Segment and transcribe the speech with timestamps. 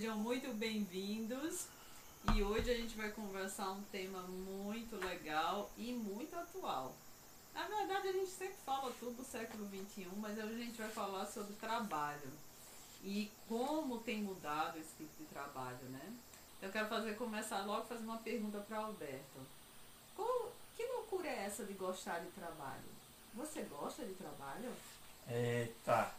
[0.00, 1.66] Sejam muito bem-vindos.
[2.34, 6.94] E hoje a gente vai conversar um tema muito legal e muito atual.
[7.52, 10.88] Na verdade, a gente sempre fala tudo do século XXI, mas hoje a gente vai
[10.88, 12.32] falar sobre trabalho
[13.04, 16.14] e como tem mudado esse tipo de trabalho, né?
[16.62, 19.46] Eu quero fazer começar logo fazer uma pergunta para Alberto.
[20.16, 22.88] Qual, que loucura é essa de gostar de trabalho?
[23.34, 24.72] Você gosta de trabalho?
[25.28, 26.10] Eita,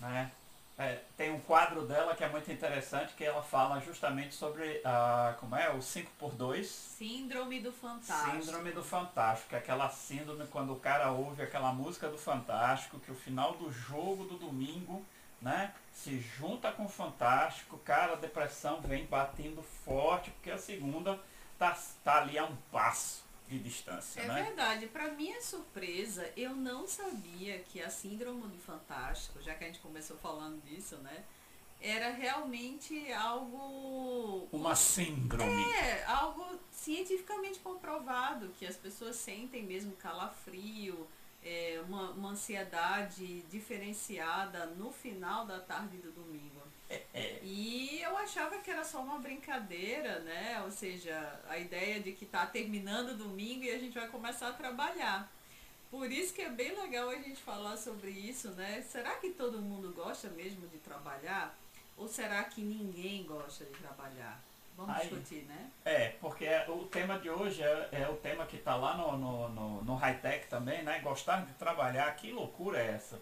[0.00, 0.30] né?
[0.78, 5.36] É, tem um quadro dela que é muito interessante, que ela fala justamente sobre a,
[5.38, 6.64] como é, o 5x2.
[6.64, 8.42] Síndrome do Fantástico.
[8.42, 12.98] Síndrome do Fantástico, que é aquela síndrome quando o cara ouve aquela música do Fantástico,
[13.00, 15.04] que o final do jogo do domingo,
[15.42, 21.20] né, se junta com o Fantástico, cara, a depressão vem batendo forte, porque a segunda
[21.58, 23.21] tá, tá ali a um passo
[23.52, 24.42] de distância, É né?
[24.44, 24.86] verdade.
[24.86, 29.80] Para minha surpresa, eu não sabia que a síndrome do fantástico, já que a gente
[29.80, 31.24] começou falando disso, né?
[31.80, 35.62] Era realmente algo Uma síndrome.
[35.74, 41.08] é algo cientificamente comprovado que as pessoas sentem mesmo calafrio,
[41.42, 46.51] é, uma, uma ansiedade diferenciada no final da tarde do domingo.
[47.14, 50.60] É, E eu achava que era só uma brincadeira, né?
[50.64, 54.48] Ou seja, a ideia de que tá terminando o domingo e a gente vai começar
[54.48, 55.30] a trabalhar.
[55.90, 58.82] Por isso que é bem legal a gente falar sobre isso, né?
[58.82, 61.54] Será que todo mundo gosta mesmo de trabalhar?
[61.96, 64.40] Ou será que ninguém gosta de trabalhar?
[64.76, 65.02] Vamos Aí.
[65.02, 65.70] discutir, né?
[65.84, 69.48] É, porque o tema de hoje é, é o tema que está lá no, no,
[69.50, 71.00] no, no high-tech também, né?
[71.00, 73.20] Gostar de trabalhar, que loucura é essa?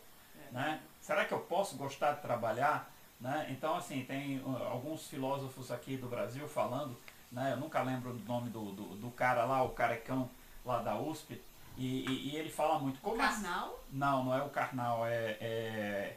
[0.48, 0.52] É.
[0.52, 0.80] Né?
[1.00, 2.88] Será que eu posso gostar de trabalhar?
[3.20, 3.48] Né?
[3.50, 6.96] Então, assim, tem uh, alguns filósofos aqui do Brasil falando,
[7.30, 7.52] né?
[7.52, 10.30] eu nunca lembro o nome do, do, do cara lá, o carecão
[10.64, 11.40] lá da USP,
[11.76, 13.00] e, e, e ele fala muito.
[13.00, 13.42] Como assim?
[13.42, 13.84] Carnal?
[13.92, 16.16] Não, não é o Karnal, é, é,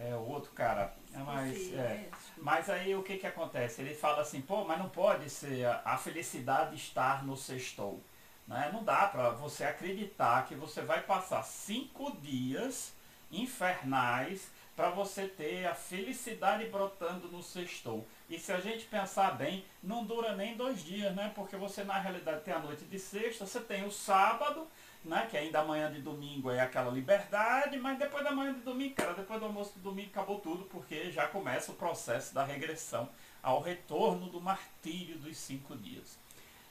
[0.00, 0.94] é o outro cara.
[1.14, 1.76] É mais, é.
[1.76, 2.10] é.
[2.38, 3.80] Mas aí o que que acontece?
[3.80, 8.02] Ele fala assim, pô, mas não pode ser a, a felicidade estar no sextou.
[8.46, 8.70] Né?
[8.72, 12.94] Não dá para você acreditar que você vai passar cinco dias
[13.30, 18.06] infernais para você ter a felicidade brotando no sextou.
[18.30, 21.32] E se a gente pensar bem, não dura nem dois dias, né?
[21.34, 24.68] Porque você na realidade tem a noite de sexta, você tem o sábado,
[25.04, 25.26] né?
[25.28, 29.14] Que ainda amanhã de domingo é aquela liberdade, mas depois da manhã de domingo, cara,
[29.14, 33.08] depois do almoço de domingo acabou tudo, porque já começa o processo da regressão
[33.42, 36.16] ao retorno do martírio dos cinco dias.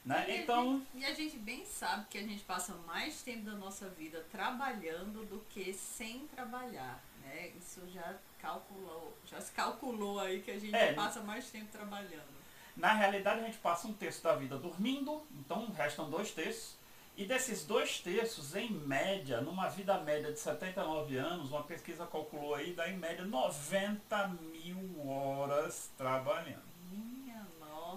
[0.07, 0.25] Né?
[0.27, 3.43] E a Então, gente- e a gente bem sabe que a gente passa mais tempo
[3.45, 7.49] da nossa vida trabalhando do que sem trabalhar, né?
[7.57, 10.93] Isso já calculou, já se calculou aí que a gente É.
[10.93, 12.37] passa mais tempo trabalhando.
[12.75, 16.77] na realidade, a gente passa um terço da vida dormindo, então restam dois terços.
[17.17, 22.53] E desses dois terços, em média, numa vida média de 79 anos, uma pesquisa calculou
[22.53, 26.61] aí, dá em média 90 mil horas trabalhando.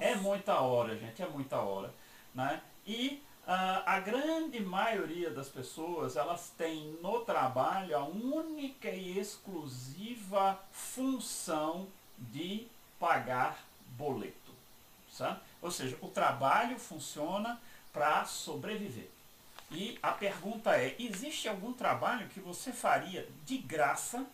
[0.01, 1.93] É muita hora, gente, é muita hora.
[2.35, 2.61] Né?
[2.87, 10.59] E ah, a grande maioria das pessoas, elas têm no trabalho a única e exclusiva
[10.71, 12.67] função de
[12.99, 13.59] pagar
[13.97, 14.53] boleto.
[15.13, 15.41] Sabe?
[15.61, 17.61] Ou seja, o trabalho funciona
[17.93, 19.11] para sobreviver.
[19.71, 24.27] E a pergunta é, existe algum trabalho que você faria de graça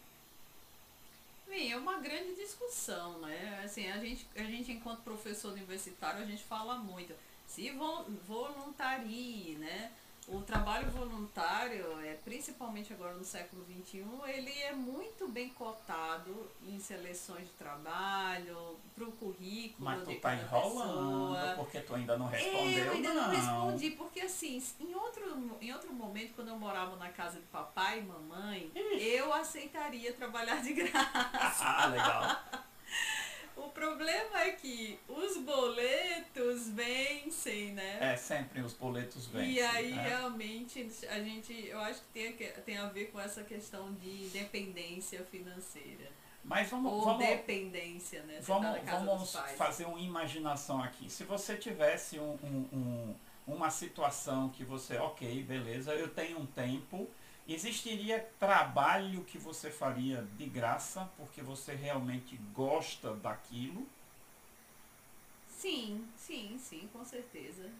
[1.56, 3.62] Bem, é uma grande discussão, né?
[3.64, 7.14] Assim, a gente, a gente enquanto professor universitário, a gente fala muito.
[7.46, 9.90] Se vol- voluntarie, né?
[10.28, 16.80] O trabalho voluntário, é, principalmente agora no século XXI, ele é muito bem cotado em
[16.80, 21.54] seleções de trabalho, para o currículo Mas tu tá cada enrolando, pessoa.
[21.56, 23.22] porque tu ainda não respondeu, eu ainda não.
[23.22, 27.46] não respondi, porque assim, em outro, em outro momento, quando eu morava na casa de
[27.46, 31.64] papai e mamãe, eu aceitaria trabalhar de graça.
[31.64, 32.22] Ah, legal.
[33.76, 37.98] O problema é que os boletos vencem, né?
[38.12, 39.50] É, sempre os boletos vêm.
[39.52, 40.02] e aí né?
[40.08, 44.28] realmente a gente, eu acho que tem, a tem a ver com essa questão de
[44.30, 46.10] dependência financeira.
[46.42, 48.38] Mas vamos, Ou vamos, dependência, né?
[48.40, 49.58] Você tá vamos, casa vamos dos pais.
[49.58, 51.10] fazer uma imaginação aqui.
[51.10, 53.14] Se você tivesse um, um- um-
[53.46, 57.06] uma situação que você, ok, beleza, eu tenho um tempo,
[57.48, 63.86] existiria trabalho que você faria de graça, porque você realmente gosta daquilo?
[65.48, 67.70] Sim, sim, sim, com certeza.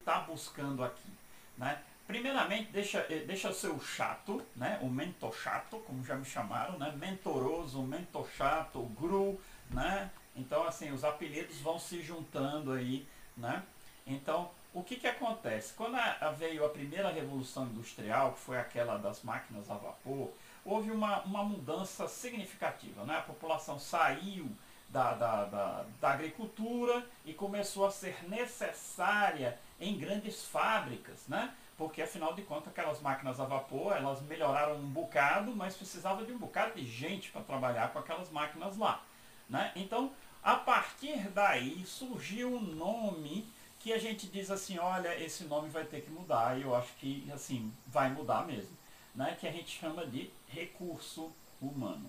[0.00, 1.08] está buscando aqui,
[1.56, 1.80] né?
[2.06, 4.78] Primeiramente, deixa, eh, deixa eu ser o chato, né?
[4.82, 6.90] O mentor chato, como já me chamaram, né?
[6.96, 10.10] Mentoroso, mentor chato, gru, né?
[10.34, 13.06] Então, assim, os apelidos vão se juntando aí
[13.36, 13.62] Né?
[14.06, 15.74] Então, o que, que acontece?
[15.74, 20.30] Quando a, veio a primeira revolução industrial, que foi aquela das máquinas a vapor,
[20.64, 23.04] houve uma, uma mudança significativa.
[23.04, 23.16] Né?
[23.16, 24.48] A população saiu
[24.88, 31.52] da, da, da, da agricultura e começou a ser necessária em grandes fábricas, né?
[31.76, 36.32] porque afinal de contas aquelas máquinas a vapor, elas melhoraram um bocado, mas precisava de
[36.32, 39.02] um bocado de gente para trabalhar com aquelas máquinas lá.
[39.48, 39.72] Né?
[39.74, 40.12] Então,
[40.42, 43.48] a partir daí surgiu um nome
[43.80, 46.92] que a gente diz assim, olha, esse nome vai ter que mudar, e eu acho
[46.94, 48.76] que assim, vai mudar mesmo,
[49.14, 49.36] né?
[49.40, 52.08] que a gente chama de recurso humano.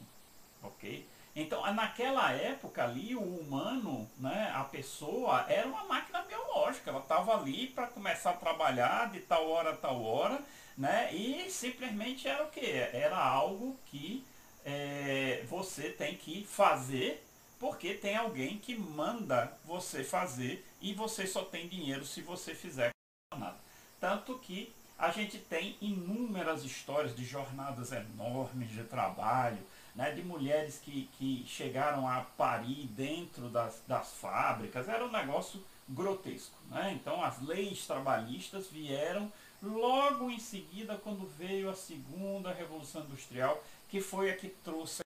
[0.62, 1.07] ok?
[1.33, 6.89] Então, naquela época ali, o humano, né, a pessoa, era uma máquina biológica.
[6.89, 10.41] Ela estava ali para começar a trabalhar de tal hora a tal hora,
[10.77, 12.65] né, e simplesmente era o que?
[12.69, 14.25] Era algo que
[14.65, 17.25] é, você tem que fazer
[17.62, 22.92] porque tem alguém que manda você fazer e você só tem dinheiro se você fizer
[23.38, 23.57] nada.
[24.00, 30.80] Tanto que a gente tem inúmeras histórias de jornadas enormes de trabalho, né, de mulheres
[30.80, 36.56] que, que chegaram a parir dentro das, das fábricas, era um negócio grotesco.
[36.69, 36.94] Né?
[36.94, 39.31] Então as leis trabalhistas vieram
[39.62, 45.01] logo em seguida quando veio a segunda Revolução Industrial, que foi a que trouxe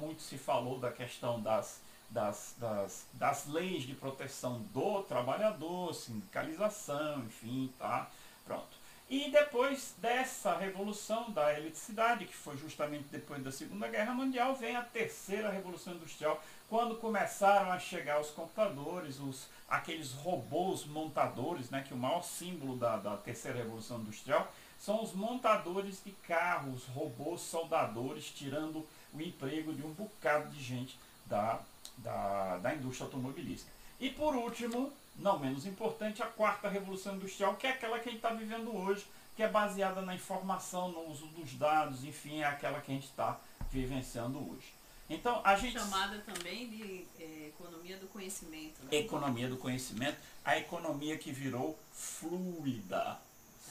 [0.00, 7.20] muito se falou da questão das, das, das, das leis de proteção do trabalhador, sindicalização,
[7.20, 8.10] enfim, tá?
[8.44, 8.78] Pronto.
[9.10, 14.76] E depois dessa revolução da eletricidade, que foi justamente depois da Segunda Guerra Mundial, vem
[14.76, 21.82] a terceira revolução industrial, quando começaram a chegar os computadores, os, aqueles robôs montadores, né,
[21.86, 27.40] que o maior símbolo da, da terceira revolução industrial são os montadores de carros, robôs
[27.40, 31.60] soldadores, tirando o emprego de um bocado de gente da,
[31.98, 33.70] da, da indústria automobilística.
[34.00, 38.12] E por último, não menos importante, a quarta revolução industrial, que é aquela que a
[38.12, 42.44] gente está vivendo hoje, que é baseada na informação, no uso dos dados, enfim, é
[42.44, 43.38] aquela que a gente está
[43.70, 44.72] vivenciando hoje.
[45.10, 45.78] Então, a gente...
[45.78, 48.82] Chamada também de é, economia do conhecimento.
[48.84, 48.98] Né?
[48.98, 53.18] Economia do conhecimento, a economia que virou fluida,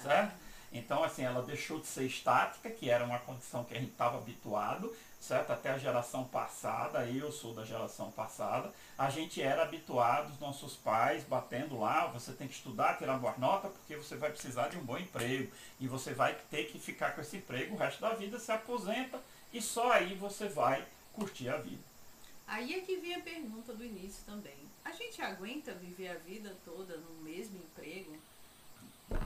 [0.01, 0.33] certo?
[0.33, 0.46] Ah.
[0.71, 4.17] Então, assim, ela deixou de ser estática, que era uma condição que a gente estava
[4.17, 5.51] habituado, certo?
[5.51, 10.75] Até a geração passada, eu sou da geração passada, a gente era habituado, os nossos
[10.75, 14.77] pais batendo lá, você tem que estudar, tirar boas notas, porque você vai precisar de
[14.77, 18.13] um bom emprego, e você vai ter que ficar com esse emprego o resto da
[18.13, 19.21] vida, se aposenta,
[19.53, 21.81] e só aí você vai curtir a vida.
[22.45, 24.55] Aí é que vem a pergunta do início também.
[24.85, 28.15] A gente aguenta viver a vida toda no mesmo emprego?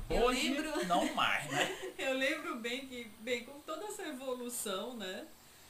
[0.10, 1.78] Hoje, lembro, não mais, né?
[1.98, 5.28] eu lembro bem que, bem, com toda essa evolução, né?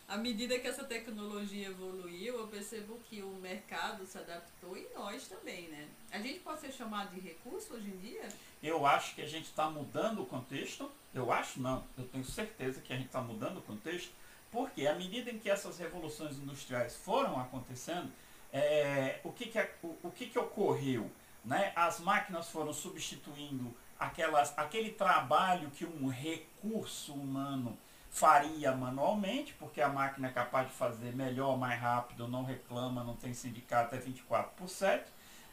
[0.08, 5.28] À medida que essa tecnologia evoluiu, eu percebo que o mercado se adaptou e nós
[5.28, 5.88] também, né?
[6.12, 8.28] A gente pode ser chamado de recurso hoje em dia?
[8.62, 10.92] Eu acho que a gente está mudando o contexto.
[11.14, 14.12] Eu acho não, eu tenho certeza que a gente está mudando o contexto,
[14.52, 18.12] porque à medida em que essas revoluções industriais foram acontecendo,
[18.52, 21.10] é, o, que, que, o, o que, que ocorreu?
[21.46, 21.72] Né?
[21.74, 27.78] As máquinas foram substituindo aquelas, aquele trabalho que um recurso humano
[28.10, 33.16] faria manualmente, porque a máquina é capaz de fazer melhor, mais rápido, não reclama, não
[33.16, 35.06] tem sindicato, é 24 por 7,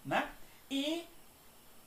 [0.04, 0.30] né?
[0.70, 1.06] E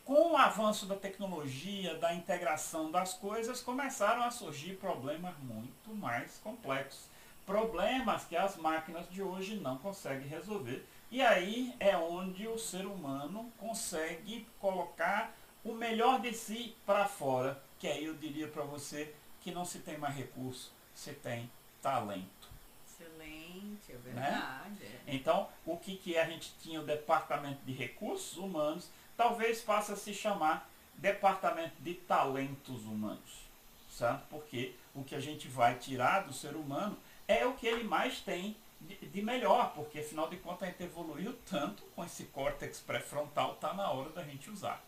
[0.05, 6.37] com o avanço da tecnologia, da integração das coisas, começaram a surgir problemas muito mais
[6.43, 7.09] complexos.
[7.43, 10.87] Problemas que as máquinas de hoje não conseguem resolver.
[11.09, 17.61] E aí é onde o ser humano consegue colocar o melhor de si para fora,
[17.79, 21.49] que aí eu diria para você que não se tem mais recurso, se tem
[21.81, 22.49] talento.
[22.87, 24.01] Excelente, é né?
[24.03, 24.83] verdade.
[24.83, 24.99] Né?
[25.07, 29.95] Então, o que, que a gente tinha o Departamento de Recursos Humanos, talvez passe a
[29.95, 33.41] se chamar Departamento de Talentos Humanos.
[33.89, 34.23] Certo?
[34.29, 38.21] Porque o que a gente vai tirar do ser humano é o que ele mais
[38.21, 42.79] tem de, de melhor, porque afinal de contas a gente evoluiu tanto com esse córtex
[42.79, 44.83] pré-frontal, está na hora da gente usar.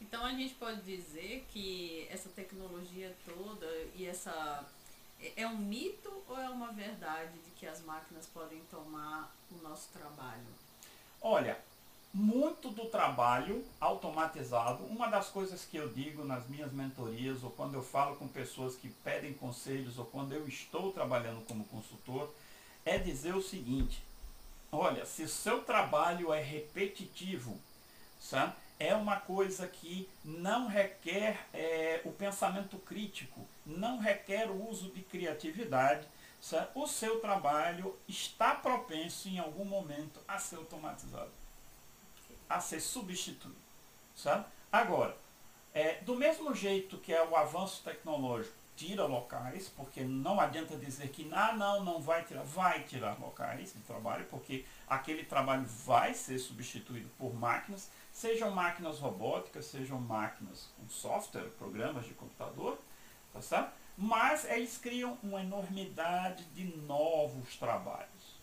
[0.00, 4.64] Então a gente pode dizer que essa tecnologia toda e essa
[5.20, 9.62] é, é um mito ou é uma verdade de que as máquinas podem tomar o
[9.62, 10.46] nosso trabalho?
[11.20, 11.58] Olha,
[12.12, 17.74] muito do trabalho automatizado, uma das coisas que eu digo nas minhas mentorias ou quando
[17.74, 22.32] eu falo com pessoas que pedem conselhos ou quando eu estou trabalhando como consultor,
[22.84, 24.02] é dizer o seguinte:
[24.72, 27.58] olha, se o seu trabalho é repetitivo,
[28.20, 28.54] sabe?
[28.78, 35.02] É uma coisa que não requer é, o pensamento crítico, não requer o uso de
[35.02, 36.06] criatividade,
[36.74, 41.30] o seu trabalho está propenso em algum momento a ser automatizado,
[42.48, 43.56] a ser substituído.
[44.14, 44.46] Certo?
[44.70, 45.16] Agora,
[45.74, 51.08] é, do mesmo jeito que é o avanço tecnológico tira locais, porque não adianta dizer
[51.08, 56.12] que ah, não, não vai tirar, vai tirar locais de trabalho, porque aquele trabalho vai
[56.12, 62.78] ser substituído por máquinas, sejam máquinas robóticas, sejam máquinas com software, programas de computador,
[63.30, 63.72] tá certo?
[63.96, 68.40] Mas eles criam uma enormidade de novos trabalhos.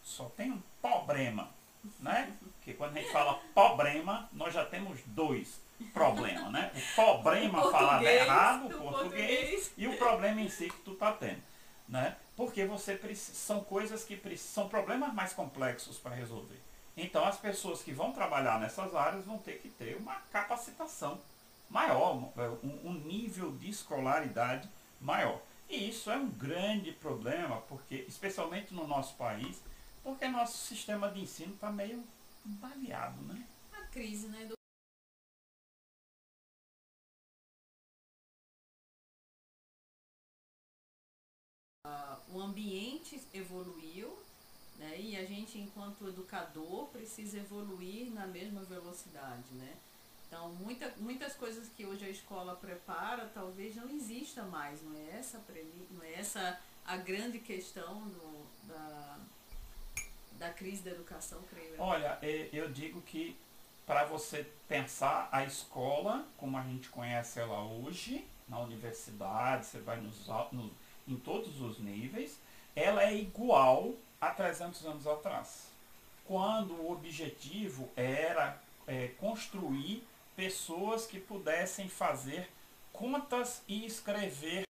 [0.00, 1.50] Só tem um problema,
[1.98, 2.36] né?
[2.40, 5.60] Porque quando a gente fala problema, nós já temos dois
[5.92, 6.70] problema, né?
[6.72, 11.12] O problema falado errado, o português, português, e o problema em si que tu tá
[11.12, 11.42] tendo,
[11.88, 12.16] né?
[12.36, 16.63] Porque você precisa, são coisas que são problemas mais complexos para resolver.
[16.96, 21.20] Então as pessoas que vão trabalhar nessas áreas vão ter que ter uma capacitação
[21.68, 22.14] maior,
[22.62, 24.68] um, um nível de escolaridade
[25.00, 25.40] maior.
[25.68, 29.60] E isso é um grande problema, porque, especialmente no nosso país,
[30.02, 32.04] porque nosso sistema de ensino está meio
[32.44, 33.44] baleado, né?
[33.72, 34.44] A crise, né?
[34.44, 34.54] Do
[42.28, 44.23] o ambiente evoluiu,
[44.84, 45.00] né?
[45.00, 49.74] E a gente, enquanto educador, precisa evoluir na mesma velocidade, né?
[50.28, 55.18] Então, muita, muitas coisas que hoje a escola prepara talvez não exista mais, não é
[55.18, 55.42] essa,
[55.90, 59.18] não é essa a grande questão do, da,
[60.38, 61.80] da crise da educação, creio eu.
[61.80, 62.18] Olha,
[62.52, 63.36] eu digo que
[63.86, 70.00] para você pensar a escola como a gente conhece ela hoje, na universidade, você vai
[70.00, 70.70] nos, nos
[71.06, 72.38] em todos os níveis,
[72.74, 75.70] ela é igual a 300 anos atrás,
[76.24, 82.48] quando o objetivo era é, construir pessoas que pudessem fazer
[82.92, 84.64] contas e escrever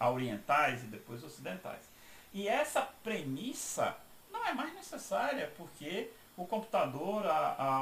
[0.00, 1.82] orientais e depois ocidentais.
[2.32, 3.96] E essa premissa
[4.30, 7.24] não é mais necessária, porque o computador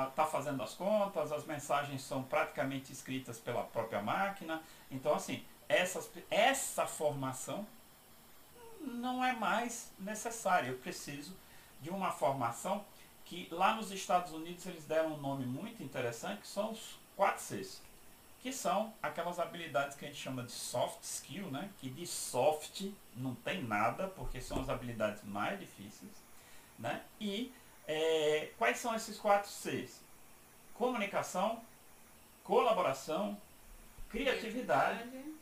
[0.09, 4.63] está fazendo as contas, as mensagens são praticamente escritas pela própria máquina.
[4.91, 7.67] Então, assim, essas, essa formação
[8.81, 10.69] não é mais necessária.
[10.69, 11.35] Eu preciso
[11.81, 12.85] de uma formação
[13.25, 17.41] que lá nos Estados Unidos eles deram um nome muito interessante, que são os 4
[17.41, 17.81] Cs,
[18.41, 21.71] que são aquelas habilidades que a gente chama de soft skill, né?
[21.79, 26.13] que de soft não tem nada, porque são as habilidades mais difíceis.
[26.79, 27.03] Né?
[27.21, 27.53] E
[27.87, 30.01] é, quais são esses quatro Cs?
[30.75, 31.63] Comunicação,
[32.45, 33.41] colaboração,
[34.09, 35.35] criatividade, criatividade.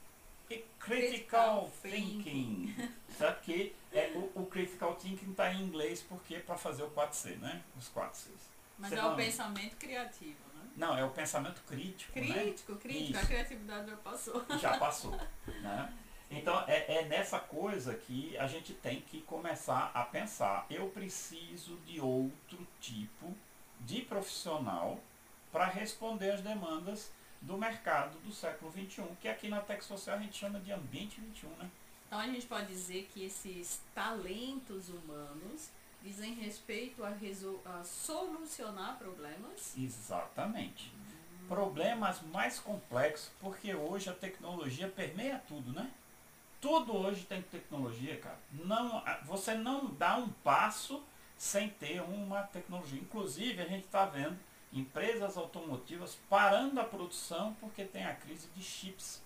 [0.51, 2.75] e critical, critical thinking.
[3.17, 7.37] Sabe que é, o, o, critical thinking está em inglês porque para fazer o 4C,
[7.39, 7.63] né?
[7.79, 8.51] Os 4 Cs.
[8.79, 9.13] Mas Você é não...
[9.13, 10.63] o pensamento criativo, né?
[10.77, 12.13] Não, é o pensamento crítico.
[12.13, 12.79] Crítico, né?
[12.81, 13.11] crítico.
[13.11, 13.19] Isso.
[13.19, 14.45] A criatividade já passou.
[14.59, 15.21] Já passou.
[15.47, 15.93] né?
[16.31, 20.65] Então é, é, nessa coisa que a gente tem que começar a pensar.
[20.71, 23.35] Eu preciso de outro tipo
[23.81, 25.01] de profissional
[25.51, 27.11] para responder às demandas
[27.41, 31.21] do mercado do século XXI, que aqui na Tech Social a gente chama de ambiente
[31.21, 31.71] 21, né?
[32.07, 35.71] Então a gente pode dizer que esses talentos humanos
[36.03, 39.77] dizem respeito a, a solucionar problemas?
[39.77, 40.93] Exatamente.
[40.95, 41.47] Hum.
[41.49, 45.91] Problemas mais complexos, porque hoje a tecnologia permeia tudo, né?
[46.61, 48.39] Tudo hoje tem tecnologia, cara.
[48.53, 51.03] Não, você não dá um passo
[51.37, 53.01] sem ter uma tecnologia.
[53.01, 54.39] Inclusive, a gente está vendo
[54.71, 59.23] empresas automotivas parando a produção porque tem a crise de chips,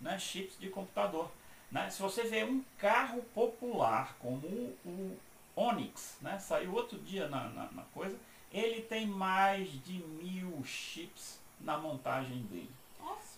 [0.00, 0.16] né?
[0.16, 1.28] chips de computador.
[1.72, 1.90] Né?
[1.90, 5.18] Se você vê um carro popular como o, o
[5.56, 6.38] Onix, né?
[6.38, 8.16] saiu outro dia na, na, na coisa,
[8.52, 12.70] ele tem mais de mil chips na montagem dele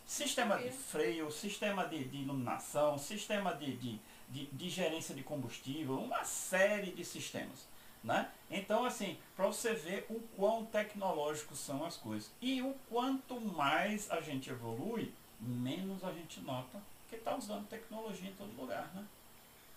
[0.08, 4.00] sistema de freio, sistema de, de iluminação, sistema de, de,
[4.30, 7.68] de, de, gerência de combustível, uma série de sistemas.
[8.02, 8.30] Né?
[8.50, 12.30] Então, assim, para você ver o quão tecnológicos são as coisas.
[12.40, 18.30] E o quanto mais a gente evolui, menos a gente nota que está usando tecnologia
[18.30, 18.90] em todo lugar.
[18.94, 19.04] Né?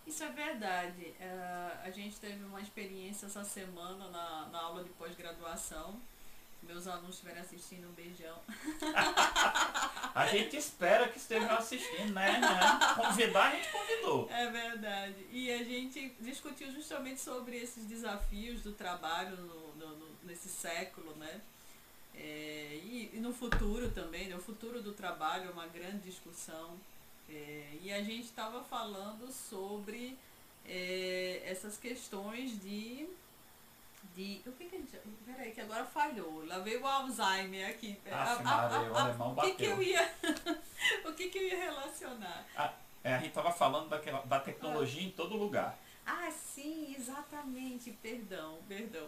[0.08, 1.14] Isso é verdade.
[1.20, 6.00] Uh, a gente teve uma experiência essa semana na, na aula de pós-graduação
[6.64, 8.38] meus alunos estiverem assistindo, um beijão.
[10.14, 12.40] a gente espera que estejam assistindo, né?
[12.40, 12.60] né?
[12.96, 14.30] Convidar, a gente convidou.
[14.32, 15.28] É verdade.
[15.32, 21.16] E a gente discutiu justamente sobre esses desafios do trabalho no, no, no nesse século,
[21.16, 21.42] né?
[22.16, 24.36] É, e, e, no futuro também, né?
[24.36, 26.78] o futuro do trabalho é uma grande discussão.
[27.30, 30.18] É, e a gente estava falando sobre
[30.66, 33.08] é, essas questões de
[34.22, 34.50] de.
[34.50, 34.98] O que que a gente.
[35.26, 36.46] Peraí, que agora falhou.
[36.46, 37.98] Lá veio o Alzheimer aqui.
[38.12, 40.16] Ah, o alemão O que, que eu ia.
[41.06, 42.46] o que, que eu ia relacionar?
[42.56, 42.74] Ah,
[43.04, 45.78] é, a gente estava falando daquela, da tecnologia em todo lugar.
[46.06, 47.92] Ah, sim, exatamente.
[48.02, 49.08] Perdão, perdão.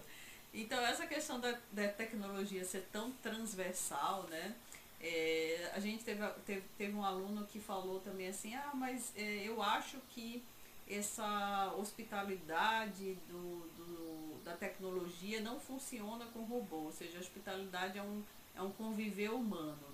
[0.53, 4.55] Então, essa questão da, da tecnologia ser tão transversal, né?
[5.01, 9.43] É, a gente teve, teve, teve um aluno que falou também assim, ah, mas é,
[9.45, 10.41] eu acho que
[10.89, 13.67] essa hospitalidade do,
[14.43, 18.23] da tecnologia não funciona com robô, ou seja, a hospitalidade é um,
[18.55, 19.93] é um conviver humano.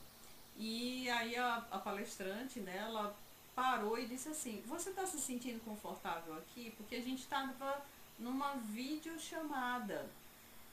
[0.57, 3.15] E aí a, a palestrante, né, ela
[3.55, 6.73] parou e disse assim, você está se sentindo confortável aqui?
[6.77, 7.81] Porque a gente estava
[8.17, 10.09] numa videochamada.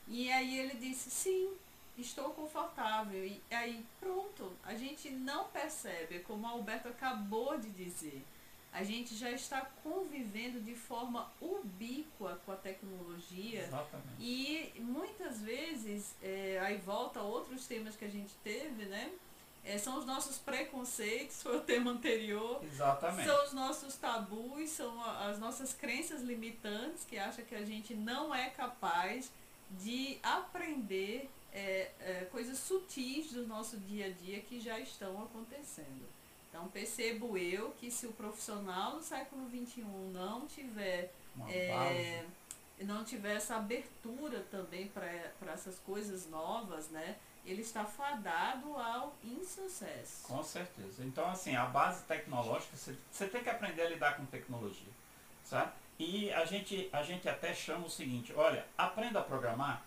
[0.08, 1.52] E aí ele disse, sim,
[1.98, 3.24] estou confortável.
[3.24, 8.24] E aí pronto, a gente não percebe, como a Alberto acabou de dizer.
[8.76, 13.62] A gente já está convivendo de forma ubíqua com a tecnologia.
[13.62, 14.20] Exatamente.
[14.20, 19.10] E muitas vezes, é, aí volta a outros temas que a gente teve, né?
[19.64, 22.62] É, são os nossos preconceitos, foi o tema anterior.
[22.62, 23.26] Exatamente.
[23.26, 28.34] São os nossos tabus, são as nossas crenças limitantes que acham que a gente não
[28.34, 29.32] é capaz
[29.70, 36.06] de aprender é, é, coisas sutis do nosso dia a dia que já estão acontecendo.
[36.56, 41.12] Então percebo eu que se o profissional do século XXI não tiver
[41.50, 42.24] é,
[42.80, 47.16] não tiver essa abertura também para essas coisas novas, né?
[47.44, 50.26] Ele está fadado ao insucesso.
[50.26, 51.04] Com certeza.
[51.04, 54.92] Então, assim, a base tecnológica, você, você tem que aprender a lidar com tecnologia,
[55.44, 55.72] sabe?
[55.98, 59.82] E a gente, a gente até chama o seguinte, olha, aprenda a programar.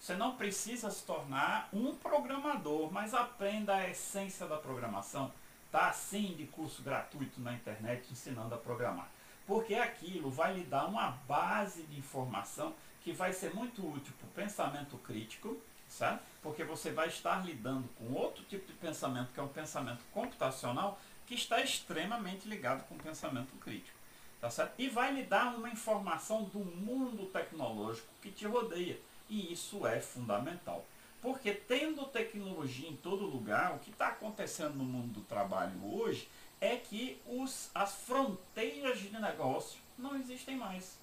[0.00, 5.32] Você não precisa se tornar um programador, mas aprenda a essência da programação.
[5.76, 9.10] Tá assim de curso gratuito na internet ensinando a programar.
[9.46, 14.26] Porque aquilo vai lhe dar uma base de informação que vai ser muito útil para
[14.26, 16.22] o pensamento crítico, sabe?
[16.40, 20.98] Porque você vai estar lidando com outro tipo de pensamento, que é um pensamento computacional,
[21.26, 23.98] que está extremamente ligado com o pensamento crítico.
[24.40, 24.72] Tá certo?
[24.78, 28.98] E vai lhe dar uma informação do mundo tecnológico que te rodeia.
[29.28, 30.86] E isso é fundamental.
[31.26, 36.28] Porque tendo tecnologia em todo lugar, o que está acontecendo no mundo do trabalho hoje
[36.60, 41.00] é que os, as fronteiras de negócio não existem mais.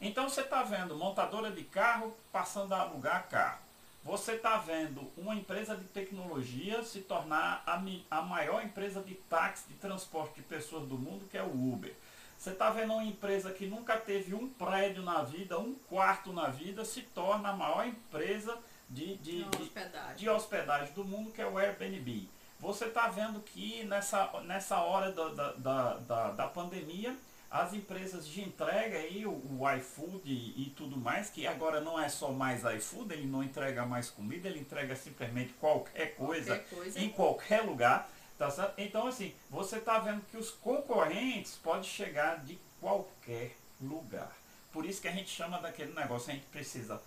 [0.00, 3.58] Então você está vendo montadora de carro passando a alugar carro.
[4.04, 7.82] Você está vendo uma empresa de tecnologia se tornar a,
[8.16, 11.92] a maior empresa de táxi de transporte de pessoas do mundo, que é o Uber.
[12.38, 16.46] Você está vendo uma empresa que nunca teve um prédio na vida, um quarto na
[16.46, 18.56] vida, se torna a maior empresa
[18.88, 20.16] de, de, de, hospedagem.
[20.16, 22.28] de hospedagem do mundo, que é o Airbnb.
[22.60, 27.16] Você está vendo que nessa, nessa hora da, da, da, da, da pandemia,
[27.50, 32.00] as empresas de entrega aí, o, o iFood e, e tudo mais, que agora não
[32.00, 36.76] é só mais iFood, ele não entrega mais comida, ele entrega simplesmente qualquer coisa Qualquer
[36.76, 37.00] coisa.
[37.00, 38.08] em qualquer lugar.
[38.36, 38.74] Tá certo?
[38.78, 44.32] Então, assim, você está vendo que os concorrentes podem chegar de qualquer lugar.
[44.72, 47.00] Por isso que a gente chama daquele negócio, a gente precisa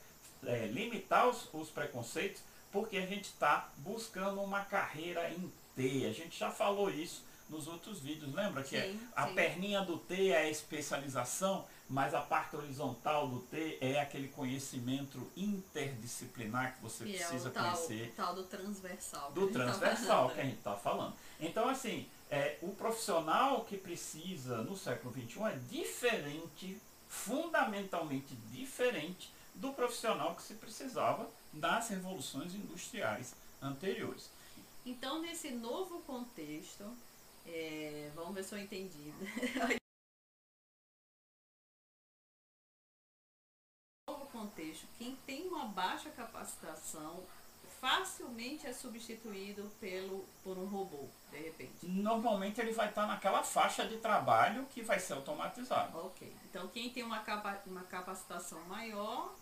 [0.45, 6.05] é, limitar os, os preconceitos, porque a gente está buscando uma carreira em T.
[6.05, 9.35] A gente já falou isso nos outros vídeos, lembra que é Sim, a sim.
[9.35, 15.31] perninha do T é a especialização, mas a parte horizontal do T é aquele conhecimento
[15.37, 19.27] interdisciplinar que você Que é precisa o tal, conhecer tal do transversal.
[19.29, 21.13] que do gente tá transversal falando, que a gente está falando.
[21.39, 29.73] Então, assim, é, o profissional que precisa no século XXI é diferente, fundamentalmente diferente do
[29.73, 34.29] profissional que se precisava nas revoluções industriais anteriores.
[34.85, 36.83] Então, nesse novo contexto,
[37.45, 39.13] é, vamos ver se eu entendi.
[44.07, 47.23] novo contexto, quem tem uma baixa capacitação
[47.81, 51.85] facilmente é substituído pelo, por um robô, de repente.
[51.85, 55.97] Normalmente ele vai estar naquela faixa de trabalho que vai ser automatizado.
[55.97, 56.33] Ok.
[56.49, 59.35] Então, quem tem uma, capa, uma capacitação maior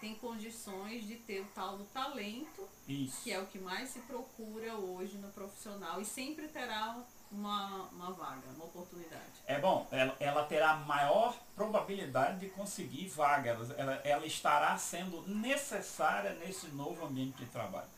[0.00, 3.22] tem condições de ter o tal do talento Isso.
[3.22, 6.96] que é o que mais se procura hoje no profissional e sempre terá
[7.30, 9.42] uma, uma vaga, uma oportunidade.
[9.46, 16.34] É bom, ela, ela terá maior probabilidade de conseguir vaga, ela, ela, estará sendo necessária
[16.34, 17.88] nesse novo ambiente de trabalho.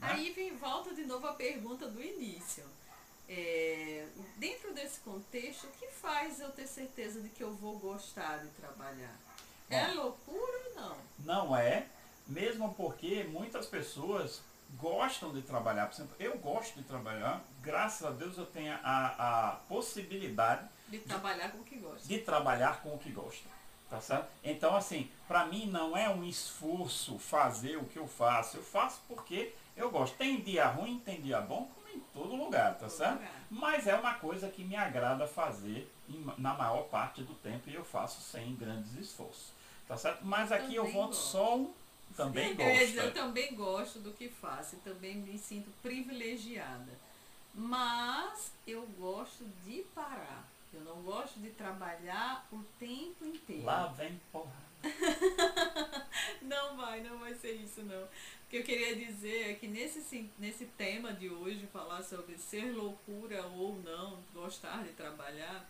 [0.00, 0.08] né?
[0.12, 2.64] Aí vem, volta de novo a pergunta do início.
[3.28, 4.08] É,
[4.38, 8.48] dentro desse contexto, o que faz eu ter certeza de que eu vou gostar de
[8.48, 9.16] trabalhar?
[9.70, 10.96] É loucura ou não?
[11.20, 11.86] Não é,
[12.26, 14.42] mesmo porque muitas pessoas
[14.76, 15.86] gostam de trabalhar.
[15.86, 20.98] Por exemplo, eu gosto de trabalhar, graças a Deus eu tenho a, a possibilidade De
[20.98, 22.06] trabalhar com o que gosta.
[22.08, 23.48] de trabalhar com o que gosta.
[23.88, 24.28] Tá certo?
[24.44, 28.58] Então, assim, para mim não é um esforço fazer o que eu faço.
[28.58, 30.16] Eu faço porque eu gosto.
[30.16, 33.14] Tem dia ruim, tem dia bom, como em todo lugar, tá todo certo?
[33.14, 33.32] Lugar.
[33.50, 35.92] Mas é uma coisa que me agrada fazer
[36.38, 39.52] na maior parte do tempo e eu faço sem grandes esforços.
[39.90, 40.24] Tá certo?
[40.24, 41.32] Mas aqui eu, eu volto gosto.
[41.32, 41.74] só um
[42.16, 42.70] também gosto.
[42.70, 46.92] Eu, eu também gosto do que faço e também me sinto privilegiada.
[47.52, 50.48] Mas eu gosto de parar.
[50.72, 53.64] Eu não gosto de trabalhar o tempo inteiro.
[53.64, 54.70] Lá vem porra.
[56.40, 58.04] não vai, não vai ser isso não.
[58.04, 58.08] O
[58.48, 63.44] que eu queria dizer é que nesse, nesse tema de hoje, falar sobre ser loucura
[63.44, 65.68] ou não, gostar de trabalhar,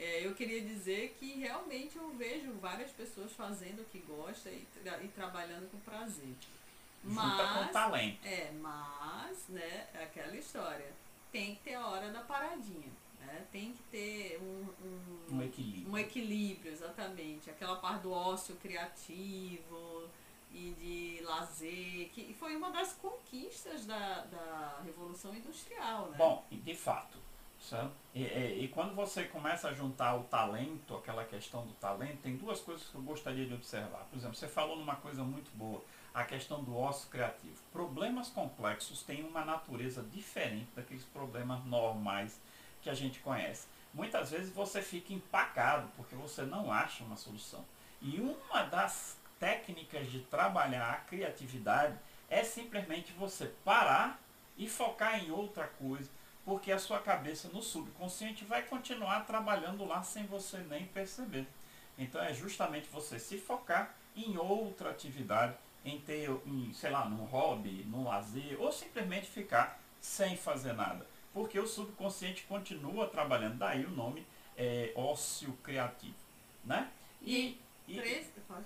[0.00, 4.66] é, eu queria dizer que realmente eu vejo várias pessoas fazendo o que gosta e,
[5.02, 6.34] e trabalhando com prazer.
[7.04, 8.26] Junta mas, com talento.
[8.26, 10.90] É, mas, né, aquela história.
[11.30, 12.90] Tem que ter a hora da paradinha.
[13.20, 13.44] Né?
[13.52, 15.92] Tem que ter um, um, um equilíbrio.
[15.92, 17.50] Um equilíbrio, exatamente.
[17.50, 20.08] Aquela parte do ócio criativo
[20.50, 26.08] e de lazer, que foi uma das conquistas da, da Revolução Industrial.
[26.08, 26.16] Né?
[26.16, 27.18] Bom, de fato
[28.14, 32.36] e, e, e, quando você começa a juntar o talento, aquela questão do talento, tem
[32.36, 34.06] duas coisas que eu gostaria de observar.
[34.10, 37.62] Por exemplo, você falou numa coisa muito boa, a questão do ócio criativo.
[37.72, 42.40] Problemas complexos têm uma natureza diferente daqueles problemas normais
[42.82, 43.68] que a gente conhece.
[43.92, 47.64] Muitas vezes você fica empacado porque você não acha uma solução.
[48.00, 51.96] E uma das técnicas de trabalhar a criatividade
[52.28, 54.20] é simplesmente você parar
[54.56, 56.08] e focar em outra coisa
[56.44, 61.46] porque a sua cabeça no subconsciente vai continuar trabalhando lá sem você nem perceber.
[61.98, 67.24] Então é justamente você se focar em outra atividade, em ter, em, sei lá, num
[67.24, 71.06] hobby, num lazer, ou simplesmente ficar sem fazer nada.
[71.32, 74.26] Porque o subconsciente continua trabalhando, daí o nome
[74.56, 76.14] é ócio criativo.
[76.64, 76.90] Né?
[77.22, 77.98] E, e,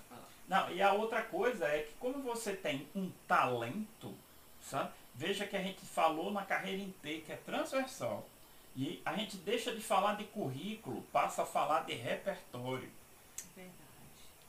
[0.09, 0.29] falar.
[0.49, 4.15] Não, e a outra coisa é que como você tem um talento,
[4.61, 4.93] sabe?
[5.15, 8.27] Veja que a gente falou na carreira inteira, que é transversal.
[8.77, 12.91] E a gente deixa de falar de currículo, passa a falar de repertório.
[13.55, 13.75] Verdade.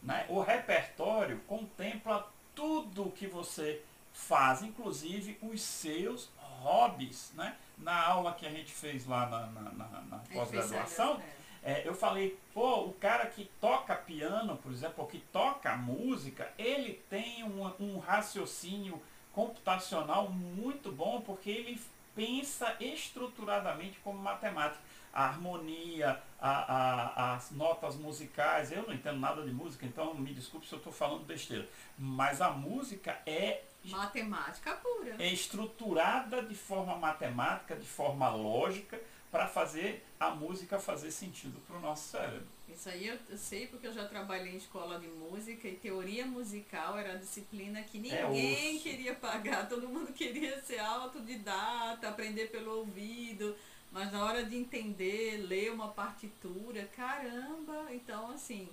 [0.01, 0.25] Né?
[0.29, 7.31] O repertório contempla tudo que você faz, inclusive os seus hobbies.
[7.35, 7.55] Né?
[7.77, 11.21] Na aula que a gente fez lá na, na, na, na pós-graduação,
[11.61, 16.51] é, eu falei, pô, o cara que toca piano, por exemplo, ou que toca música,
[16.57, 19.01] ele tem um, um raciocínio
[19.35, 21.79] computacional muito bom porque ele
[22.15, 24.81] pensa estruturadamente como matemática.
[25.13, 30.33] A harmonia, a, a, as notas musicais, eu não entendo nada de música, então me
[30.33, 31.67] desculpe se eu estou falando besteira.
[31.97, 35.15] Mas a música é matemática pura.
[35.17, 38.99] É estruturada de forma matemática, de forma lógica,
[39.31, 42.54] para fazer a música fazer sentido para o nosso cérebro.
[42.75, 46.25] Isso aí eu, eu, sei porque eu já trabalhei em escola de música e teoria
[46.25, 52.09] musical era a disciplina que é ninguém é queria pagar, todo mundo queria ser autodidata,
[52.09, 53.55] aprender pelo ouvido,
[53.95, 58.69] mas na hora de entender, ler uma partitura, caramba, então assim,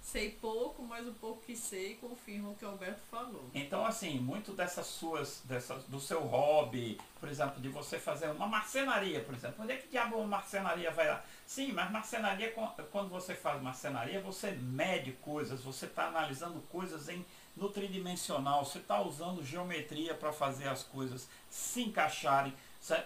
[0.00, 3.50] sei pouco, mas o pouco que sei confirma o que o Alberto falou.
[3.52, 8.46] Então, assim, muito dessas suas, dessas, do seu hobby, por exemplo, de você fazer uma
[8.46, 9.62] marcenaria, por exemplo.
[9.62, 11.22] Onde é que diabo uma marcenaria vai lá?
[11.46, 12.50] Sim, mas marcenaria,
[12.90, 17.22] quando você faz marcenaria, você mede coisas, você está analisando coisas em
[17.54, 22.54] no tridimensional, você está usando geometria para fazer as coisas se encaixarem.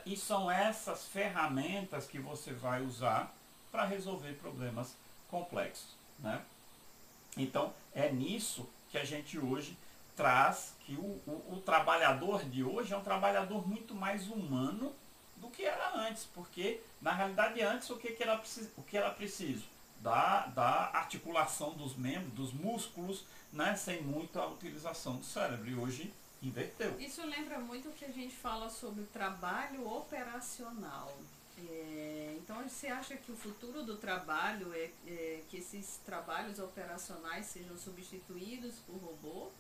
[0.04, 3.34] E são essas ferramentas que você vai usar
[3.70, 4.96] para resolver problemas
[5.28, 5.94] complexos.
[6.18, 6.42] Né?
[7.36, 9.76] Então, é nisso que a gente hoje
[10.16, 14.94] traz que o, o, o, trabalhador de hoje é um trabalhador muito mais humano
[15.36, 18.40] do que era antes, porque na realidade antes o que, que, era,
[18.78, 19.66] o que era preciso?
[20.00, 25.68] Da, da articulação dos membros, dos músculos, né, sem muita utilização do cérebro.
[25.68, 26.14] E hoje
[26.48, 26.98] inverteu.
[27.00, 31.16] Isso lembra muito o que a gente fala sobre trabalho operacional.
[31.58, 37.46] É, então você acha que o futuro do trabalho é, é, que esses trabalhos operacionais
[37.46, 39.50] sejam substituídos por robô?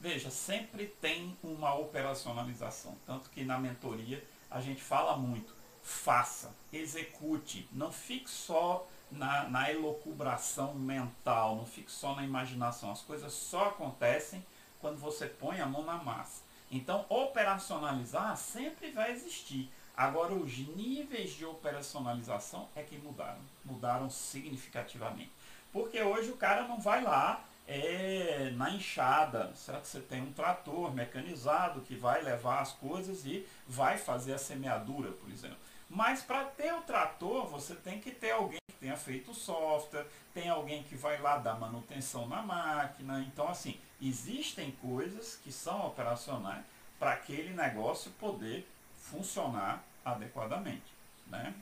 [0.00, 7.68] Veja, sempre tem uma operacionalização, tanto que na mentoria a gente fala muito, faça, execute,
[7.72, 13.68] não fique só na, na elocubração mental, não fique só na imaginação, as coisas só
[13.68, 14.44] acontecem
[14.80, 16.42] quando você põe a mão na massa.
[16.70, 19.70] Então, operacionalizar sempre vai existir.
[19.96, 25.32] Agora, os níveis de operacionalização é que mudaram, mudaram significativamente.
[25.72, 29.84] Porque hoje o cara não vai lá é, na enxada, certo?
[29.84, 35.10] Você tem um trator mecanizado que vai levar as coisas e vai fazer a semeadura,
[35.12, 35.58] por exemplo.
[35.90, 40.06] Mas para ter o trator, você tem que ter alguém que tenha feito o software,
[40.32, 43.20] tem alguém que vai lá dar manutenção na máquina.
[43.20, 46.64] Então, assim, existem coisas que são operacionais
[46.98, 50.92] para aquele negócio poder funcionar adequadamente.
[51.26, 51.54] Né?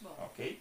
[0.00, 0.14] Bom.
[0.26, 0.60] Ok?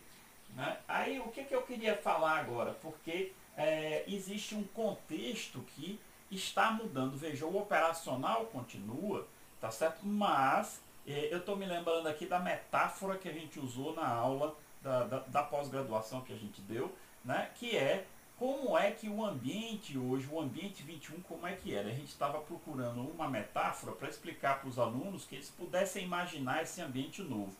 [0.55, 0.77] Né?
[0.87, 2.73] Aí, o que, que eu queria falar agora?
[2.73, 5.99] Porque é, existe um contexto que
[6.31, 7.17] está mudando.
[7.17, 9.27] Veja, o operacional continua,
[9.59, 10.05] tá certo?
[10.05, 14.55] Mas é, eu estou me lembrando aqui da metáfora que a gente usou na aula
[14.85, 17.49] da, da, da pós-graduação que a gente deu, né?
[17.55, 18.05] que é
[18.37, 21.87] como é que o ambiente hoje, o ambiente 21, como é que era?
[21.87, 26.61] A gente estava procurando uma metáfora para explicar para os alunos que eles pudessem imaginar
[26.61, 27.55] esse ambiente novo.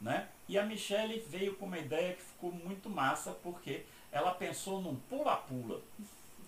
[0.00, 0.28] Né?
[0.48, 4.96] E a Michelle veio com uma ideia que ficou muito massa, porque ela pensou num
[4.96, 5.82] pula-pula.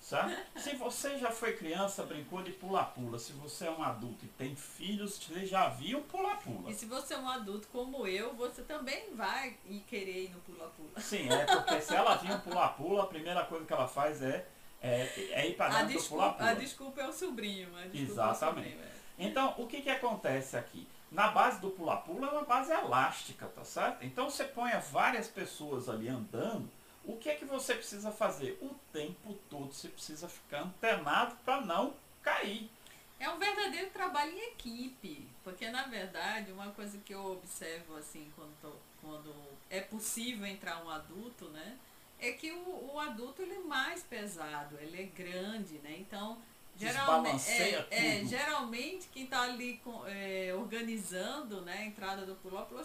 [0.02, 0.36] Sabe?
[0.56, 3.20] Se você já foi criança, brincou de pula-pula.
[3.20, 6.68] Se você é um adulto e tem filhos, você já viu pula-pula.
[6.68, 10.40] E se você é um adulto como eu, você também vai e querer ir no
[10.40, 11.00] pula-pula.
[11.00, 14.44] Sim, é porque se ela viu um pula-pula, a primeira coisa que ela faz é,
[14.82, 16.50] é, é ir para dentro do desculpa, pula-pula.
[16.50, 17.68] a desculpa é o sobrinho.
[17.94, 18.08] Exatamente.
[18.10, 18.92] É o sobrinho, é.
[19.18, 20.88] Então, o que, que acontece aqui?
[21.12, 24.04] Na base do pula-pula é uma base elástica, tá certo?
[24.04, 26.68] Então você põe várias pessoas ali andando,
[27.04, 28.58] o que é que você precisa fazer?
[28.62, 32.70] O tempo todo você precisa ficar antenado para não cair.
[33.18, 38.30] É um verdadeiro trabalho em equipe, porque na verdade uma coisa que eu observo assim
[38.34, 39.32] quando, tô- quando
[39.70, 41.78] é possível entrar um adulto, né,
[42.18, 46.36] é que o, o adulto ele é mais pesado, ele é grande, né, então
[46.76, 52.34] geralmente, é, é, geralmente quem está ali com- é, organizando né, a entrada do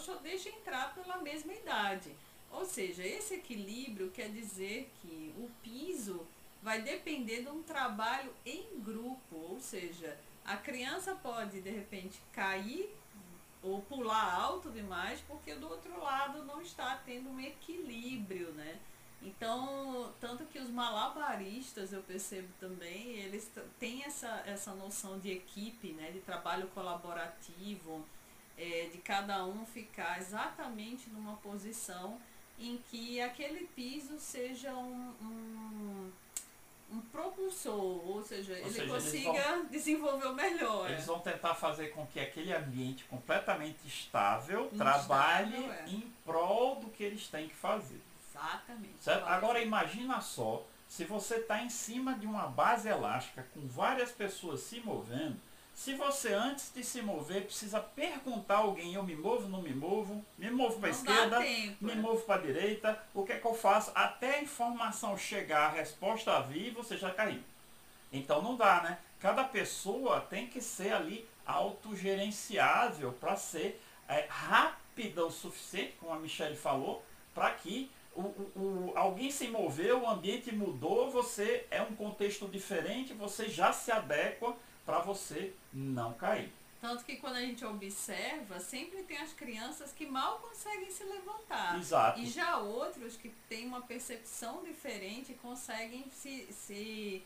[0.00, 2.14] só deixa entrar pela mesma idade.
[2.50, 6.26] Ou seja, esse equilíbrio quer dizer que o piso
[6.62, 12.94] vai depender de um trabalho em grupo, ou seja, a criança pode de repente cair
[13.62, 18.78] ou pular alto demais porque do outro lado não está tendo um equilíbrio, né?
[19.20, 25.92] Então, tanto que os malabaristas, eu percebo também, eles têm essa, essa noção de equipe,
[25.92, 26.12] né?
[26.12, 28.06] De trabalho colaborativo,
[28.56, 32.20] eh, de cada um ficar exatamente numa posição
[32.58, 36.12] em que aquele piso seja um, um,
[36.92, 40.90] um propulsor, ou seja, ele seja, consiga desenvolver o melhor.
[40.90, 45.84] Eles vão tentar fazer com que aquele ambiente completamente estável trabalhe é.
[45.88, 48.00] em prol do que eles têm que fazer.
[48.30, 48.96] Exatamente.
[49.00, 49.24] Certo?
[49.26, 54.60] Agora imagina só, se você está em cima de uma base elástica com várias pessoas
[54.60, 55.36] se movendo,
[55.78, 59.72] se você antes de se mover precisa perguntar a alguém, eu me movo, não me
[59.72, 61.38] movo, me movo para a esquerda,
[61.80, 61.94] me é.
[61.94, 63.92] movo para a direita, o que é que eu faço?
[63.94, 67.40] Até a informação chegar, a resposta vir, você já caiu.
[68.12, 68.98] Então não dá, né?
[69.20, 76.18] Cada pessoa tem que ser ali autogerenciável para ser é, rápida o suficiente, como a
[76.18, 81.80] Michelle falou, para que o, o- o- alguém se moveu, o ambiente mudou, você é
[81.82, 84.56] um contexto diferente, você já se adequa
[84.88, 86.50] para você não cair.
[86.80, 91.78] Tanto que quando a gente observa, sempre tem as crianças que mal conseguem se levantar.
[91.78, 92.18] Exato.
[92.18, 96.50] E já outros que têm uma percepção diferente conseguem se.
[96.50, 97.22] se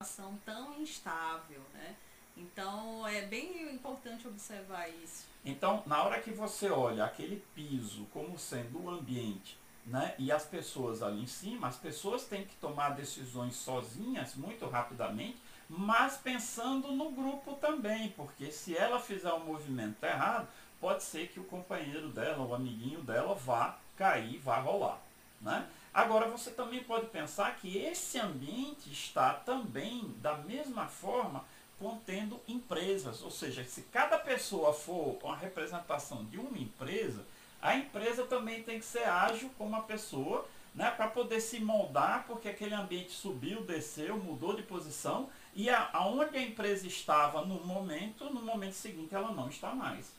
[0.00, 1.96] situação tão instável, né?
[2.36, 5.26] Então é bem importante observar isso.
[5.44, 10.44] Então, na hora que você olha aquele piso como sendo o ambiente, né, e as
[10.44, 15.38] pessoas ali em cima, as pessoas têm que tomar decisões sozinhas muito rapidamente,
[15.68, 20.48] mas pensando no grupo também, porque se ela fizer um movimento errado,
[20.80, 25.00] pode ser que o companheiro dela, o amiguinho dela vá cair, vá rolar,
[25.40, 25.68] né?
[25.92, 31.44] Agora você também pode pensar que esse ambiente está também da mesma forma
[31.78, 37.24] contendo empresas, ou seja, se cada pessoa for uma representação de uma empresa,
[37.62, 42.24] a empresa também tem que ser ágil como a pessoa, né, para poder se moldar,
[42.26, 47.64] porque aquele ambiente subiu, desceu, mudou de posição, e a, aonde a empresa estava no
[47.64, 50.12] momento, no momento seguinte ela não está mais.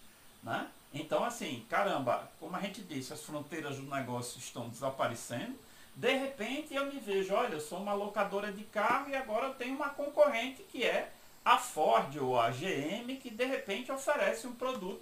[0.44, 0.68] Né?
[0.94, 5.58] Então, assim, caramba, como a gente disse, as fronteiras do negócio estão desaparecendo.
[5.96, 9.54] De repente eu me vejo, olha, eu sou uma locadora de carro e agora eu
[9.54, 11.12] tenho uma concorrente que é
[11.44, 15.00] a Ford ou a GM, que de repente oferece um produto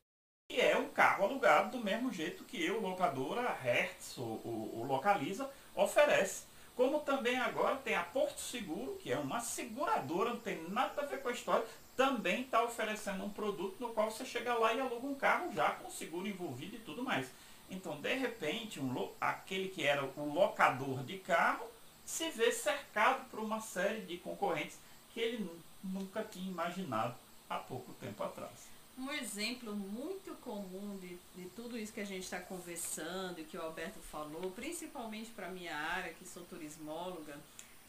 [0.49, 4.83] que é um carro alugado do mesmo jeito que eu, locadora Hertz ou, ou- ou
[4.83, 6.45] Localiza, oferece.
[6.75, 11.05] Como também agora tem a Porto Seguro, que é uma seguradora, não tem nada a
[11.05, 14.79] ver com a história, também está oferecendo um produto no qual você chega lá e
[14.79, 17.27] aluga um carro já com seguro envolvido e tudo mais.
[17.69, 21.67] Então, de repente, um aquele que era o locador de carro
[22.03, 24.79] se vê cercado por uma série de concorrentes
[25.13, 27.13] que ele nu- nunca tinha imaginado
[27.47, 28.68] há pouco tempo atrás.
[28.99, 33.55] Um exemplo muito comum de, de tudo isso que a gente está conversando e que
[33.55, 37.39] o Alberto falou, principalmente para a minha área, que sou turismóloga,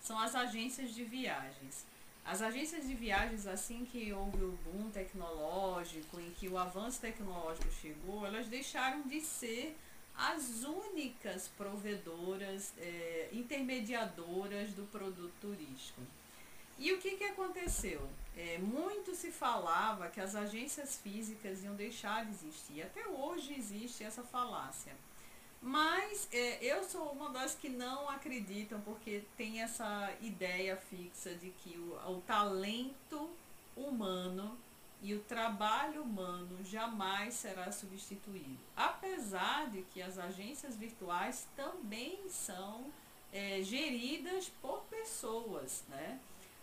[0.01, 1.85] são as agências de viagens.
[2.25, 7.69] As agências de viagens, assim que houve o boom tecnológico, em que o avanço tecnológico
[7.83, 9.77] chegou, elas deixaram de ser
[10.17, 16.03] as únicas provedoras, é, intermediadoras do produto turístico.
[16.79, 18.09] E o que, que aconteceu?
[18.37, 22.83] É, muito se falava que as agências físicas iam deixar de existir.
[22.83, 24.95] Até hoje existe essa falácia.
[25.61, 31.51] Mas é, eu sou uma das que não acreditam, porque tem essa ideia fixa de
[31.51, 33.29] que o, o talento
[33.77, 34.59] humano
[35.03, 38.59] e o trabalho humano jamais será substituído.
[38.77, 42.87] Apesar de que as agências virtuais também são
[43.33, 46.19] é, geridas por pessoas, né?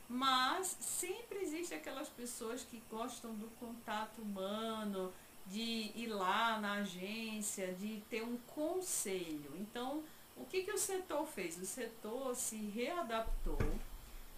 [0.09, 5.11] Mas sempre existe aquelas pessoas que gostam do contato humano,
[5.45, 9.51] de ir lá na agência, de ter um conselho.
[9.55, 10.03] Então,
[10.35, 11.57] o que, que o setor fez?
[11.57, 13.57] O setor se readaptou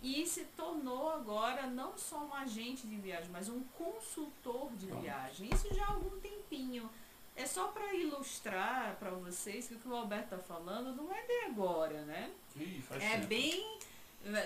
[0.01, 5.49] e se tornou agora não só um agente de viagem, mas um consultor de viagem.
[5.53, 6.89] Isso já há algum tempinho.
[7.35, 11.21] É só para ilustrar para vocês que o que o Alberto está falando não é
[11.21, 12.31] de agora, né?
[12.55, 13.27] Ih, é tempo.
[13.27, 13.78] bem.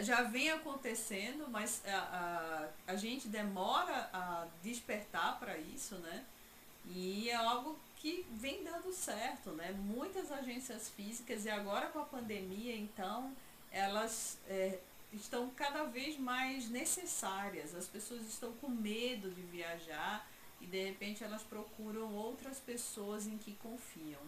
[0.02, 6.24] Já vem acontecendo, mas a, a, a gente demora a despertar para isso, né?
[6.86, 9.72] E é algo que vem dando certo, né?
[9.72, 13.34] Muitas agências físicas, e agora com a pandemia, então,
[13.72, 14.78] elas é,
[15.12, 17.74] estão cada vez mais necessárias.
[17.74, 20.28] As pessoas estão com medo de viajar
[20.62, 24.22] e de repente elas procuram outras pessoas em que confiam.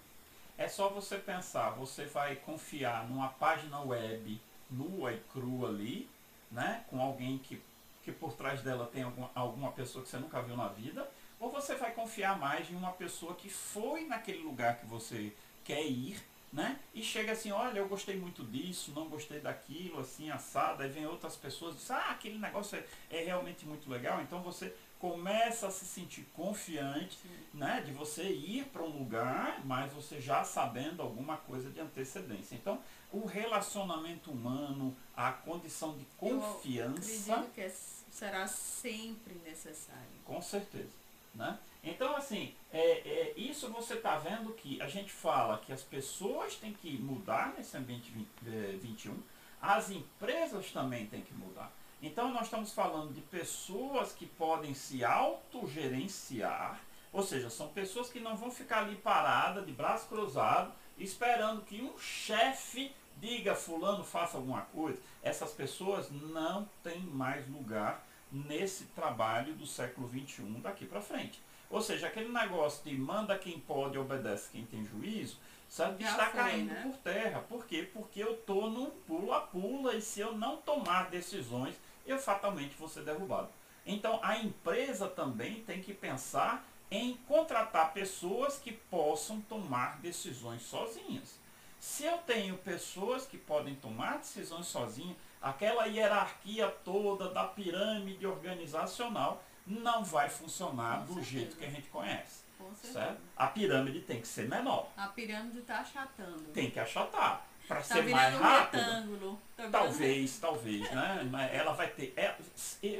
[0.57, 6.09] É só você pensar, você vai confiar numa página web nua e crua ali,
[6.51, 6.83] né?
[6.89, 7.61] Com alguém que,
[8.03, 11.51] que por trás dela tem alguma, alguma pessoa que você nunca viu na vida, ou
[11.51, 16.23] você vai confiar mais em uma pessoa que foi naquele lugar que você quer ir,
[16.51, 16.79] né?
[16.93, 21.05] E chega assim, olha, eu gostei muito disso, não gostei daquilo, assim, assado, aí vem
[21.05, 22.85] outras pessoas e diz, ah, aquele negócio é,
[23.17, 27.17] é realmente muito legal, então você começa a se sentir confiante,
[27.53, 32.55] né, de você ir para um lugar, mas você já sabendo alguma coisa de antecedência.
[32.55, 32.79] Então,
[33.11, 37.29] o relacionamento humano, a condição de confiança.
[37.29, 37.69] Eu acredito que é,
[38.09, 40.03] será sempre necessário.
[40.23, 41.05] Com certeza.
[41.33, 41.59] Né?
[41.83, 46.55] Então, assim, é, é, isso você está vendo que a gente fala que as pessoas
[46.55, 49.17] têm que mudar nesse ambiente 20, é, 21,
[49.61, 51.71] as empresas também têm que mudar.
[52.05, 56.79] Então, nós estamos falando de pessoas que podem se autogerenciar,
[57.11, 61.81] ou seja, são pessoas que não vão ficar ali paradas, de braço cruzado, esperando que
[61.81, 64.99] um chefe diga fulano faça alguma coisa.
[65.23, 71.41] Essas pessoas não têm mais lugar nesse trabalho do século XXI daqui para frente.
[71.71, 76.39] Ou seja, aquele negócio de manda quem pode, obedece quem tem juízo, sabe, está foi,
[76.39, 76.83] caindo né?
[76.83, 77.39] por terra.
[77.49, 77.89] Por quê?
[77.91, 81.73] Porque eu estou num pula-pula e se eu não tomar decisões,
[82.05, 83.49] eu fatalmente vou ser derrubado.
[83.85, 91.39] Então a empresa também tem que pensar em contratar pessoas que possam tomar decisões sozinhas.
[91.79, 99.43] Se eu tenho pessoas que podem tomar decisões sozinhas, aquela hierarquia toda da pirâmide organizacional
[99.67, 101.29] não vai funcionar Com do certeza.
[101.31, 102.45] jeito que a gente conhece.
[102.81, 103.19] Certo?
[103.35, 104.89] A pirâmide tem que ser menor.
[104.97, 106.43] A pirâmide está achatando.
[106.53, 107.45] Tem que achatar.
[107.67, 108.81] Para tá ser mais rápido.
[108.81, 109.41] Retângulo.
[109.55, 111.49] Tá talvez, talvez, né?
[111.53, 112.13] Ela vai ter.
[112.15, 112.35] É,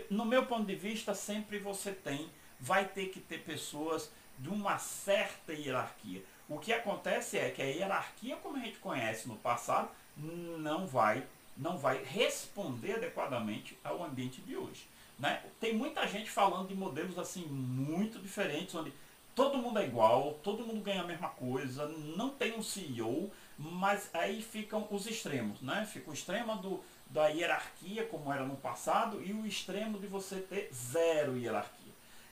[0.10, 4.78] no meu ponto de vista, sempre você tem, vai ter que ter pessoas de uma
[4.78, 6.24] certa hierarquia.
[6.48, 11.24] O que acontece é que a hierarquia, como a gente conhece no passado, não vai
[11.58, 14.88] não vai responder adequadamente ao ambiente de hoje.
[15.18, 15.42] Né?
[15.60, 18.92] Tem muita gente falando de modelos assim muito diferentes, onde
[19.34, 24.10] todo mundo é igual, todo mundo ganha a mesma coisa, não tem um CEO, mas
[24.14, 25.88] aí ficam os extremos, né?
[25.92, 30.38] Fica o extremo do, da hierarquia, como era no passado, e o extremo de você
[30.38, 31.86] ter zero hierarquia.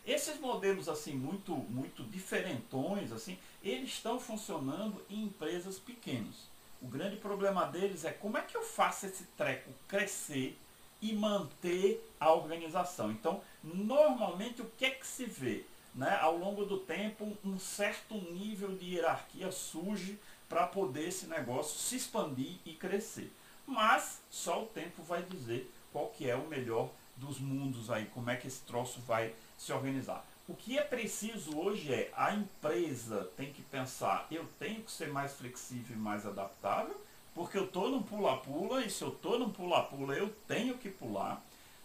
[0.06, 6.52] Esses modelos assim muito muito diferentões assim, eles estão funcionando em empresas pequenas.
[6.82, 10.60] O grande problema deles é como é que eu faço esse treco crescer
[11.02, 13.12] e manter a organização.
[13.12, 15.66] Então, normalmente o que é que se vê?
[15.96, 16.18] Né?
[16.20, 21.96] Ao longo do tempo, um certo nível de hierarquia surge para poder esse negócio se
[21.96, 23.34] expandir e crescer.
[23.66, 28.30] Mas só o tempo vai dizer qual que é o melhor dos mundos aí, como
[28.30, 30.26] é que esse troço vai se organizar.
[30.48, 35.08] O que é preciso hoje é a empresa tem que pensar, eu tenho que ser
[35.08, 37.00] mais flexível e mais adaptável,
[37.34, 41.42] porque eu estou num pula-pula, e se eu estou num pula-pula, eu tenho que pular.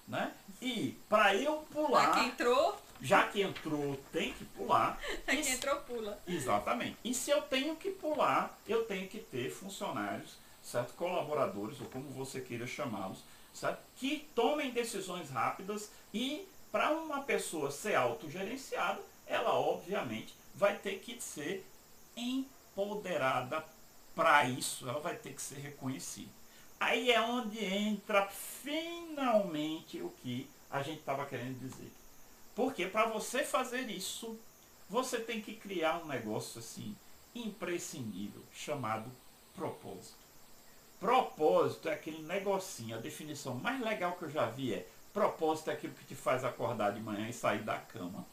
[0.09, 0.33] Né?
[0.61, 2.11] E para eu pular.
[2.11, 4.99] Para quem entrou, Já que entrou, tem que pular.
[5.27, 6.21] Já que entrou, pula.
[6.27, 6.97] Exatamente.
[7.05, 10.95] E se eu tenho que pular, eu tenho que ter funcionários, certo?
[10.95, 13.19] Colaboradores, ou como você queira chamá-los,
[13.55, 13.81] certo?
[13.97, 21.21] Que tomem decisões rápidas e para uma pessoa ser autogerenciada, ela obviamente vai ter que
[21.21, 21.65] ser
[22.17, 23.65] empoderada
[24.15, 26.31] para isso, ela vai ter que ser reconhecida.
[26.81, 31.91] Aí é onde entra finalmente o que a gente estava querendo dizer.
[32.59, 34.37] Porque para você fazer isso,
[34.91, 36.97] você tem que criar um negócio assim
[37.33, 39.09] imprescindível, chamado
[39.55, 40.19] propósito.
[40.99, 44.85] Propósito é aquele negocinho, a definição mais legal que eu já vi é
[45.15, 48.27] propósito é aquilo que te faz acordar de manhã e sair da cama.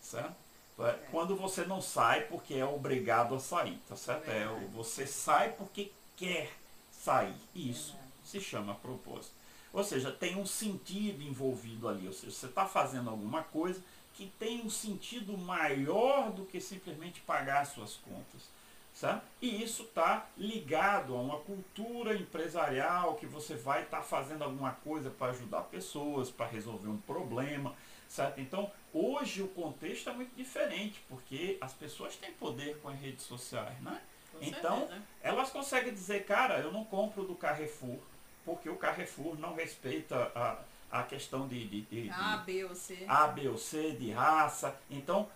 [0.00, 0.34] Certo?
[0.78, 4.30] É, quando você não sai porque é obrigado a sair, tá certo?
[4.30, 6.50] É, você sai porque quer
[6.90, 7.36] sair.
[7.54, 9.34] Isso se chama propósito.
[9.72, 12.06] Ou seja, tem um sentido envolvido ali.
[12.06, 13.82] Ou seja, você está fazendo alguma coisa
[14.14, 18.50] que tem um sentido maior do que simplesmente pagar suas contas.
[18.94, 19.26] Certo?
[19.42, 24.72] E isso está ligado a uma cultura empresarial que você vai estar tá fazendo alguma
[24.72, 27.74] coisa para ajudar pessoas, para resolver um problema.
[28.08, 28.40] Certo?
[28.40, 33.26] Então, hoje o contexto é muito diferente, porque as pessoas têm poder com as redes
[33.26, 33.78] sociais.
[33.82, 34.00] Né?
[34.40, 34.88] então,
[35.22, 37.98] elas conseguem dizer, cara, eu não compro do Carrefour,
[38.46, 40.58] porque o Carrefour não respeita a,
[41.00, 43.04] a questão de, de, de, A, B ou C.
[43.08, 44.78] A, B ou C, de raça.
[44.88, 45.28] Então,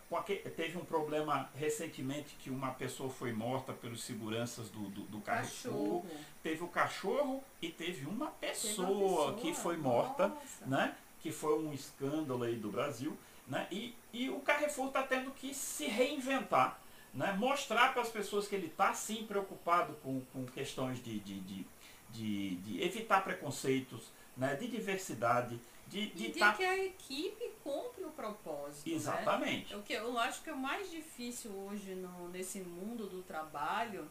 [0.56, 5.72] teve um problema recentemente que uma pessoa foi morta pelos seguranças do, do, do Carrefour.
[5.72, 6.06] Cachorro.
[6.40, 9.34] Teve o cachorro e teve uma pessoa, uma pessoa.
[9.34, 10.66] que foi morta, Nossa.
[10.66, 10.96] né?
[11.20, 13.18] Que foi um escândalo aí do Brasil.
[13.46, 13.66] Né?
[13.72, 16.78] E, e o Carrefour está tendo que se reinventar.
[17.12, 17.32] Né?
[17.32, 21.66] Mostrar para as pessoas que ele está sim preocupado com, com questões de, de, de
[22.12, 26.52] de, de evitar preconceitos, né, de diversidade, de, de, de tá...
[26.52, 28.88] que a equipe cumpre o propósito.
[28.88, 28.94] Né?
[28.94, 29.72] Exatamente.
[29.72, 29.78] Né?
[29.78, 34.08] O que eu acho que é o mais difícil hoje no, nesse mundo do trabalho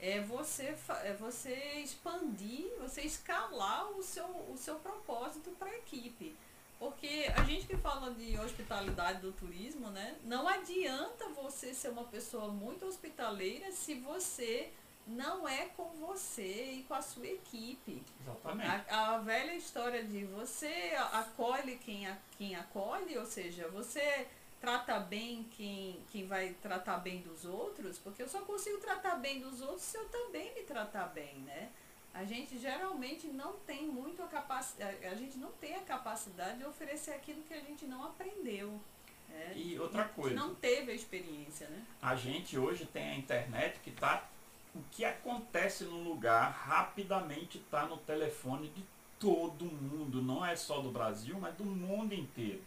[0.00, 0.74] é você,
[1.04, 6.34] é você expandir, você escalar o seu, o seu propósito para a equipe.
[6.78, 10.16] Porque a gente que fala de hospitalidade do turismo, né?
[10.24, 14.72] Não adianta você ser uma pessoa muito hospitaleira se você
[15.10, 18.02] não é com você e com a sua equipe.
[18.20, 18.90] Exatamente.
[18.90, 22.08] A, a velha história de você acolhe quem,
[22.38, 24.26] quem acolhe, ou seja, você
[24.60, 29.40] trata bem quem, quem vai tratar bem dos outros, porque eu só consigo tratar bem
[29.40, 31.70] dos outros se eu também me tratar bem, né?
[32.12, 36.64] A gente geralmente não tem muito a capacidade, a gente não tem a capacidade de
[36.64, 38.80] oferecer aquilo que a gente não aprendeu.
[39.28, 39.52] Né?
[39.54, 40.34] E outra coisa.
[40.34, 41.84] Não teve a experiência, né?
[42.02, 44.28] A gente hoje tem a internet que está
[44.74, 48.84] o que acontece no lugar rapidamente está no telefone de
[49.18, 52.62] todo mundo, não é só do Brasil, mas do mundo inteiro.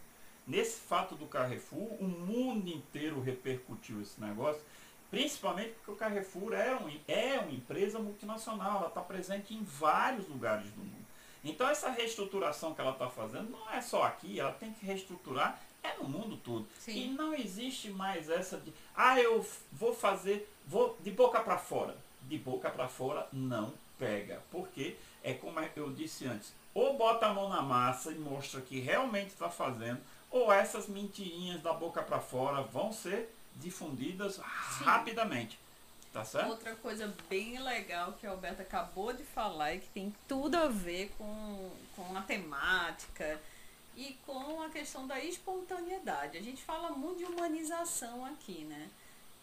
[0.46, 4.62] Nesse fato do Carrefour, o mundo inteiro repercutiu esse negócio,
[5.10, 10.28] principalmente porque o Carrefour é, um, é uma empresa multinacional, ela está presente em vários
[10.28, 11.04] lugares do mundo.
[11.44, 15.60] Então essa reestruturação que ela está fazendo não é só aqui, ela tem que reestruturar
[15.84, 16.66] é no mundo todo.
[16.80, 16.94] Sim.
[16.94, 21.96] E não existe mais essa de, ah, eu vou fazer, vou de boca para fora.
[22.24, 24.42] De boca para fora não pega.
[24.52, 28.80] Porque é como eu disse antes, ou bota a mão na massa e mostra que
[28.80, 34.42] realmente está fazendo, ou essas mentirinhas da boca para fora vão ser difundidas Sim.
[34.84, 35.60] rapidamente.
[36.12, 36.50] Tá certo?
[36.50, 40.68] Outra coisa bem legal que a Alberta acabou de falar e que tem tudo a
[40.68, 43.42] ver com, com a temática
[43.96, 46.38] e com a questão da espontaneidade.
[46.38, 48.90] A gente fala muito de humanização aqui, né?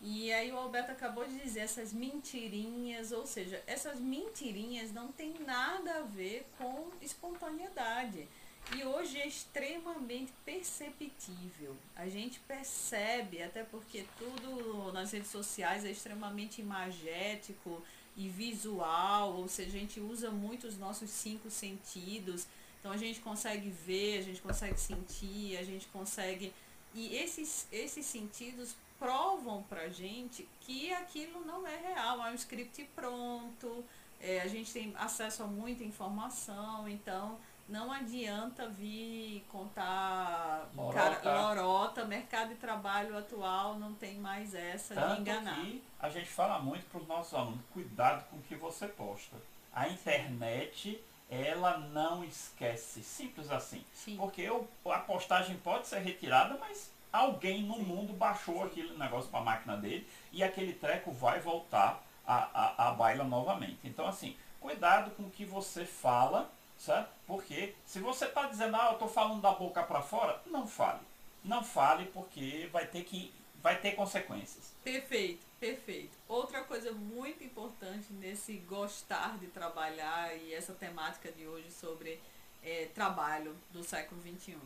[0.03, 5.34] E aí o Alberto acabou de dizer essas mentirinhas, ou seja, essas mentirinhas não tem
[5.40, 8.26] nada a ver com espontaneidade.
[8.74, 11.76] E hoje é extremamente perceptível.
[11.96, 17.82] A gente percebe, até porque tudo nas redes sociais é extremamente imagético
[18.16, 22.46] e visual, ou seja, a gente usa muito os nossos cinco sentidos.
[22.78, 26.53] Então a gente consegue ver, a gente consegue sentir, a gente consegue.
[26.94, 32.84] E esses, esses sentidos provam pra gente que aquilo não é real, é um script
[32.94, 33.82] pronto,
[34.20, 41.16] é, a gente tem acesso a muita informação, então não adianta vir contar lorota.
[41.16, 45.55] Cara, lorota, mercado de trabalho atual não tem mais essa Tanto de enganar.
[45.55, 49.36] Que a gente fala muito para os nossos alunos, cuidado com o que você posta.
[49.72, 53.03] A internet ela não esquece.
[53.03, 53.84] Simples assim.
[53.94, 54.16] Sim.
[54.16, 59.41] Porque eu, a postagem pode ser retirada, mas alguém no mundo baixou aquele negócio para
[59.41, 63.79] a máquina dele e aquele treco vai voltar a, a, a baila novamente.
[63.85, 67.11] Então, assim, cuidado com o que você fala, certo?
[67.27, 71.01] Porque se você está dizendo, ah, eu estou falando da boca para fora, não fale.
[71.45, 73.33] não fale porque vai ter que
[73.63, 74.73] vai ter consequências.
[74.83, 76.17] Perfeito, perfeito.
[76.27, 82.19] Outra coisa muito importante nesse gostar de trabalhar e essa temática de hoje sobre
[82.63, 84.57] é, trabalho do século XXI.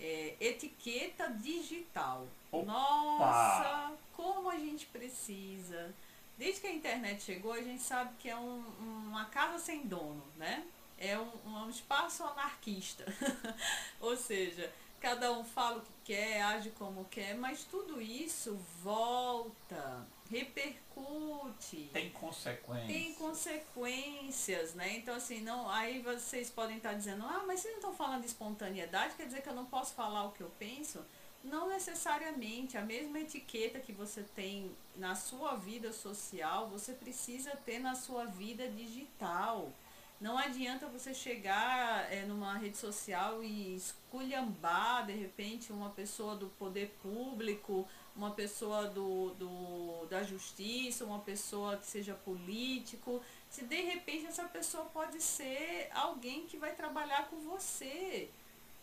[0.00, 2.26] É, etiqueta digital.
[2.50, 2.64] Opa!
[2.64, 5.94] Nossa, como a gente precisa.
[6.38, 10.24] Desde que a internet chegou, a gente sabe que é um, uma casa sem dono,
[10.36, 10.64] né?
[10.96, 13.04] É um, um espaço anarquista.
[14.00, 20.06] Ou seja, cada um fala o que quer, age como quer, mas tudo isso volta,
[20.30, 21.90] repercute.
[21.92, 22.86] Tem consequências.
[22.86, 24.96] Tem consequências, né?
[24.96, 28.28] Então assim, não, aí vocês podem estar dizendo, ah, mas vocês não estão falando de
[28.28, 31.04] espontaneidade, quer dizer que eu não posso falar o que eu penso?
[31.42, 32.78] Não necessariamente.
[32.78, 38.26] A mesma etiqueta que você tem na sua vida social, você precisa ter na sua
[38.26, 39.72] vida digital.
[40.20, 46.46] Não adianta você chegar é, numa rede social e esculhambar, de repente, uma pessoa do
[46.58, 53.22] poder público, uma pessoa do, do, da justiça, uma pessoa que seja político.
[53.48, 58.28] Se de repente essa pessoa pode ser alguém que vai trabalhar com você.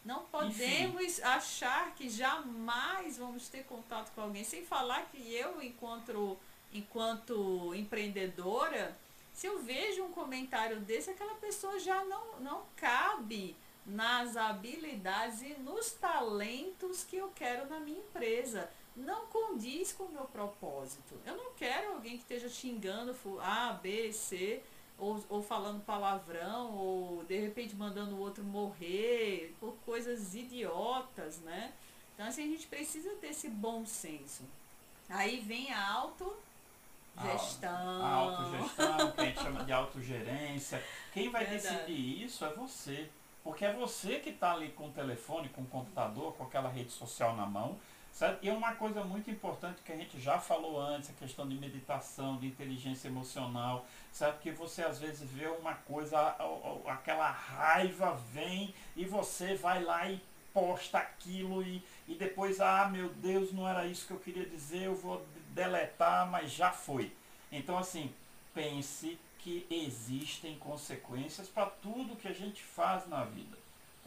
[0.04, 1.22] Não podemos Enfim.
[1.22, 4.44] achar que jamais vamos ter contato com alguém.
[4.44, 6.38] Sem falar que eu, enquanto,
[6.74, 8.98] enquanto empreendedora,
[9.34, 13.56] se eu vejo um comentário desse, aquela pessoa já não, não cabe
[13.86, 18.70] nas habilidades e nos talentos que eu quero na minha empresa.
[18.98, 21.16] Não condiz com o meu propósito.
[21.26, 24.62] Eu não quero alguém que esteja xingando A, B, C,
[24.98, 31.72] ou, ou falando palavrão, ou de repente mandando o outro morrer por coisas idiotas, né?
[32.16, 34.44] Então assim, a gente precisa ter esse bom senso.
[35.08, 36.36] Aí vem a auto
[37.22, 38.06] Gestão.
[38.06, 40.84] A, autogestão, que a gente chama de autogerência.
[41.12, 41.76] Quem vai Verdade.
[41.76, 43.10] decidir isso é você.
[43.44, 46.92] Porque é você que está ali com o telefone, com o computador, com aquela rede
[46.92, 47.78] social na mão.
[48.18, 48.44] Certo?
[48.44, 51.54] E é uma coisa muito importante que a gente já falou antes, a questão de
[51.54, 54.40] meditação, de inteligência emocional, certo?
[54.42, 56.36] Que você às vezes vê uma coisa,
[56.88, 60.20] aquela raiva vem e você vai lá e
[60.52, 64.86] posta aquilo e, e depois, ah meu Deus, não era isso que eu queria dizer,
[64.86, 67.14] eu vou deletar, mas já foi.
[67.52, 68.12] Então, assim,
[68.52, 73.57] pense que existem consequências para tudo que a gente faz na vida.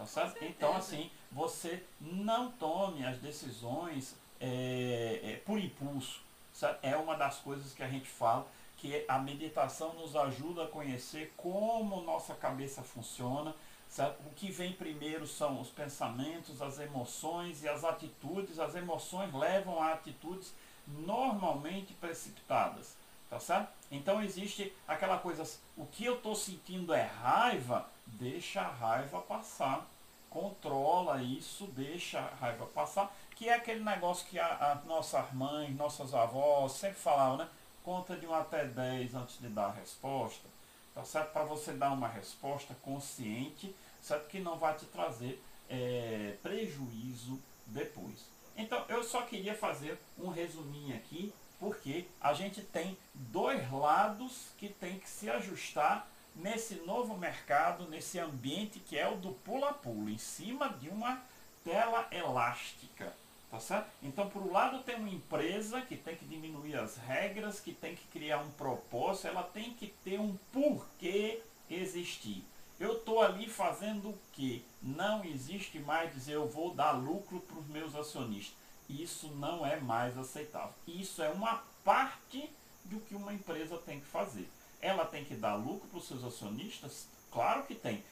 [0.01, 0.43] Tá certo?
[0.43, 6.23] Então, assim, você não tome as decisões é, é, por impulso.
[6.55, 6.83] Certo?
[6.83, 8.47] É uma das coisas que a gente fala,
[8.79, 13.55] que a meditação nos ajuda a conhecer como nossa cabeça funciona.
[13.91, 14.19] Certo?
[14.27, 18.59] O que vem primeiro são os pensamentos, as emoções e as atitudes.
[18.59, 20.55] As emoções levam a atitudes
[20.87, 22.97] normalmente precipitadas.
[23.31, 23.71] Tá certo?
[23.93, 29.89] Então existe aquela coisa, o que eu estou sentindo é raiva, deixa a raiva passar.
[30.29, 35.75] Controla isso, deixa a raiva passar, que é aquele negócio que a, a nossas mães,
[35.77, 37.49] nossas avós sempre falavam, né?
[37.85, 40.49] Conta de 1 até 10 antes de dar a resposta.
[40.93, 41.33] Tá certo?
[41.33, 44.29] Para você dar uma resposta consciente, certo?
[44.29, 48.27] Que não vai te trazer é, prejuízo depois.
[48.57, 54.71] Então, eu só queria fazer um resuminho aqui, porque a gente tem dois lados que
[54.71, 60.19] tem que se ajustar nesse novo mercado, nesse ambiente que é o do pula-pula, em
[60.19, 61.23] cima de uma
[61.63, 63.15] tela elástica.
[63.51, 63.91] Tá certo?
[64.01, 67.97] Então, por um lado, tem uma empresa que tem que diminuir as regras, que tem
[67.97, 72.45] que criar um propósito, ela tem que ter um porquê existir.
[72.79, 74.65] Eu estou ali fazendo o que?
[74.81, 78.60] Não existe mais dizer eu vou dar lucro para os meus acionistas.
[78.91, 80.75] Isso não é mais aceitável.
[80.87, 82.51] Isso é uma parte
[82.85, 84.49] do que uma empresa tem que fazer.
[84.81, 87.07] Ela tem que dar lucro para os seus acionistas?
[87.31, 88.03] Claro que tem.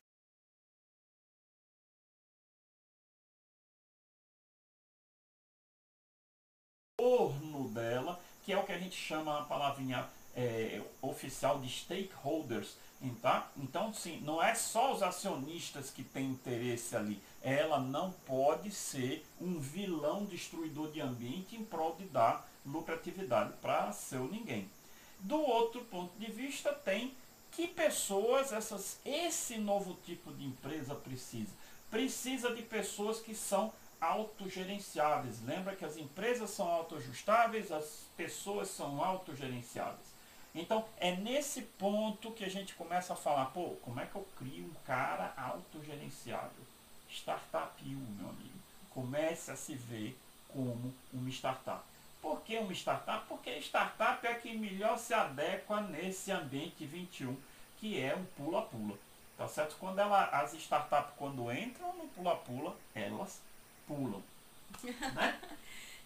[6.96, 12.76] torno dela, que é o que a gente chama a palavrinha é, oficial de stakeholders,
[13.22, 13.48] Tá?
[13.56, 17.20] Então, sim, não é só os acionistas que têm interesse ali.
[17.42, 23.92] Ela não pode ser um vilão destruidor de ambiente em prol de dar lucratividade para
[23.92, 24.68] seu ninguém.
[25.20, 27.14] Do outro ponto de vista, tem
[27.52, 31.52] que pessoas essas, esse novo tipo de empresa precisa.
[31.90, 35.42] Precisa de pessoas que são autogerenciáveis.
[35.44, 40.06] Lembra que as empresas são autoajustáveis, as pessoas são autogerenciáveis.
[40.54, 44.26] Então, é nesse ponto que a gente começa a falar, pô, como é que eu
[44.36, 46.66] crio um cara autogerenciável?
[47.10, 48.58] Startup U, meu amigo.
[48.90, 51.82] Comece a se ver como uma startup.
[52.20, 53.26] Por que uma startup?
[53.28, 57.36] Porque startup é a que melhor se adequa nesse ambiente 21,
[57.78, 58.98] que é um pula-pula.
[59.36, 59.76] Tá certo?
[59.78, 63.40] Quando ela, as startups, quando entram no pula-pula, elas
[63.86, 64.22] pulam.
[65.14, 65.40] Né?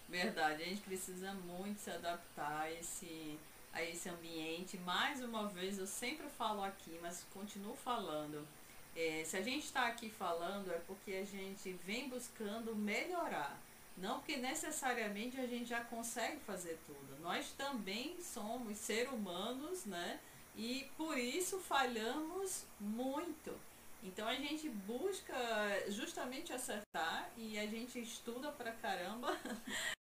[0.07, 3.39] Verdade, a gente precisa muito se adaptar a esse,
[3.73, 4.77] a esse ambiente.
[4.77, 8.47] Mais uma vez, eu sempre falo aqui, mas continuo falando.
[8.95, 13.59] É, se a gente está aqui falando é porque a gente vem buscando melhorar.
[13.97, 17.19] Não que necessariamente a gente já consegue fazer tudo.
[17.21, 20.19] Nós também somos seres humanos, né?
[20.55, 23.53] E por isso falhamos muito.
[24.03, 25.35] Então a gente busca
[25.89, 29.37] justamente acertar e a gente estuda pra caramba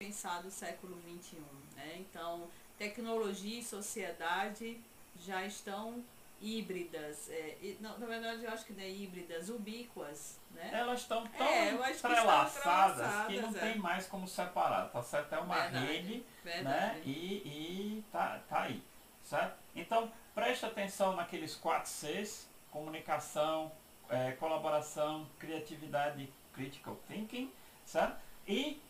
[0.00, 1.36] pensar do século XXI.
[1.76, 1.96] Né?
[1.98, 2.48] Então,
[2.78, 4.80] tecnologia e sociedade
[5.14, 6.02] já estão
[6.40, 7.28] híbridas.
[7.28, 10.40] É, e, não, na verdade, eu acho que não é híbridas, ubíquas.
[10.52, 10.70] Né?
[10.72, 13.60] Elas estão tão é, entrelaçadas que, que, não é.
[13.60, 14.88] tem mais como separar.
[14.88, 15.34] Tá certo?
[15.34, 16.96] É uma verdade, rede verdade.
[16.96, 17.02] Né?
[17.04, 18.82] e, e tá, tá aí.
[19.22, 19.58] Certo?
[19.76, 23.70] Então, preste atenção naqueles quatro Cs, comunicação,
[24.08, 27.52] é, colaboração, criatividade, critical thinking,
[27.84, 28.18] certo?
[28.48, 28.80] E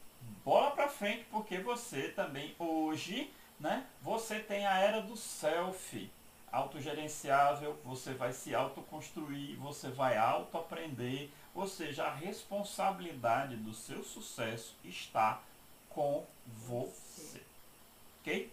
[0.45, 6.11] bola para frente, porque você também hoje, né, você tem a era do self,
[6.51, 14.75] autogerenciável, você vai se autoconstruir, você vai autoaprender, ou seja, a responsabilidade do seu sucesso
[14.85, 15.41] está
[15.89, 17.43] com você.
[18.21, 18.53] OK?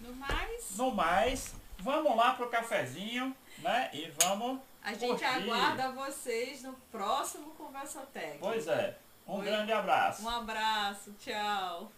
[0.00, 3.90] No mais, no mais, vamos lá pro cafezinho, né?
[3.92, 5.24] E vamos A gente curtir.
[5.24, 8.38] aguarda vocês no próximo Conversa Técnica.
[8.40, 8.96] Pois é.
[9.28, 10.24] Um grande abraço.
[10.24, 11.92] Um abraço, tchau.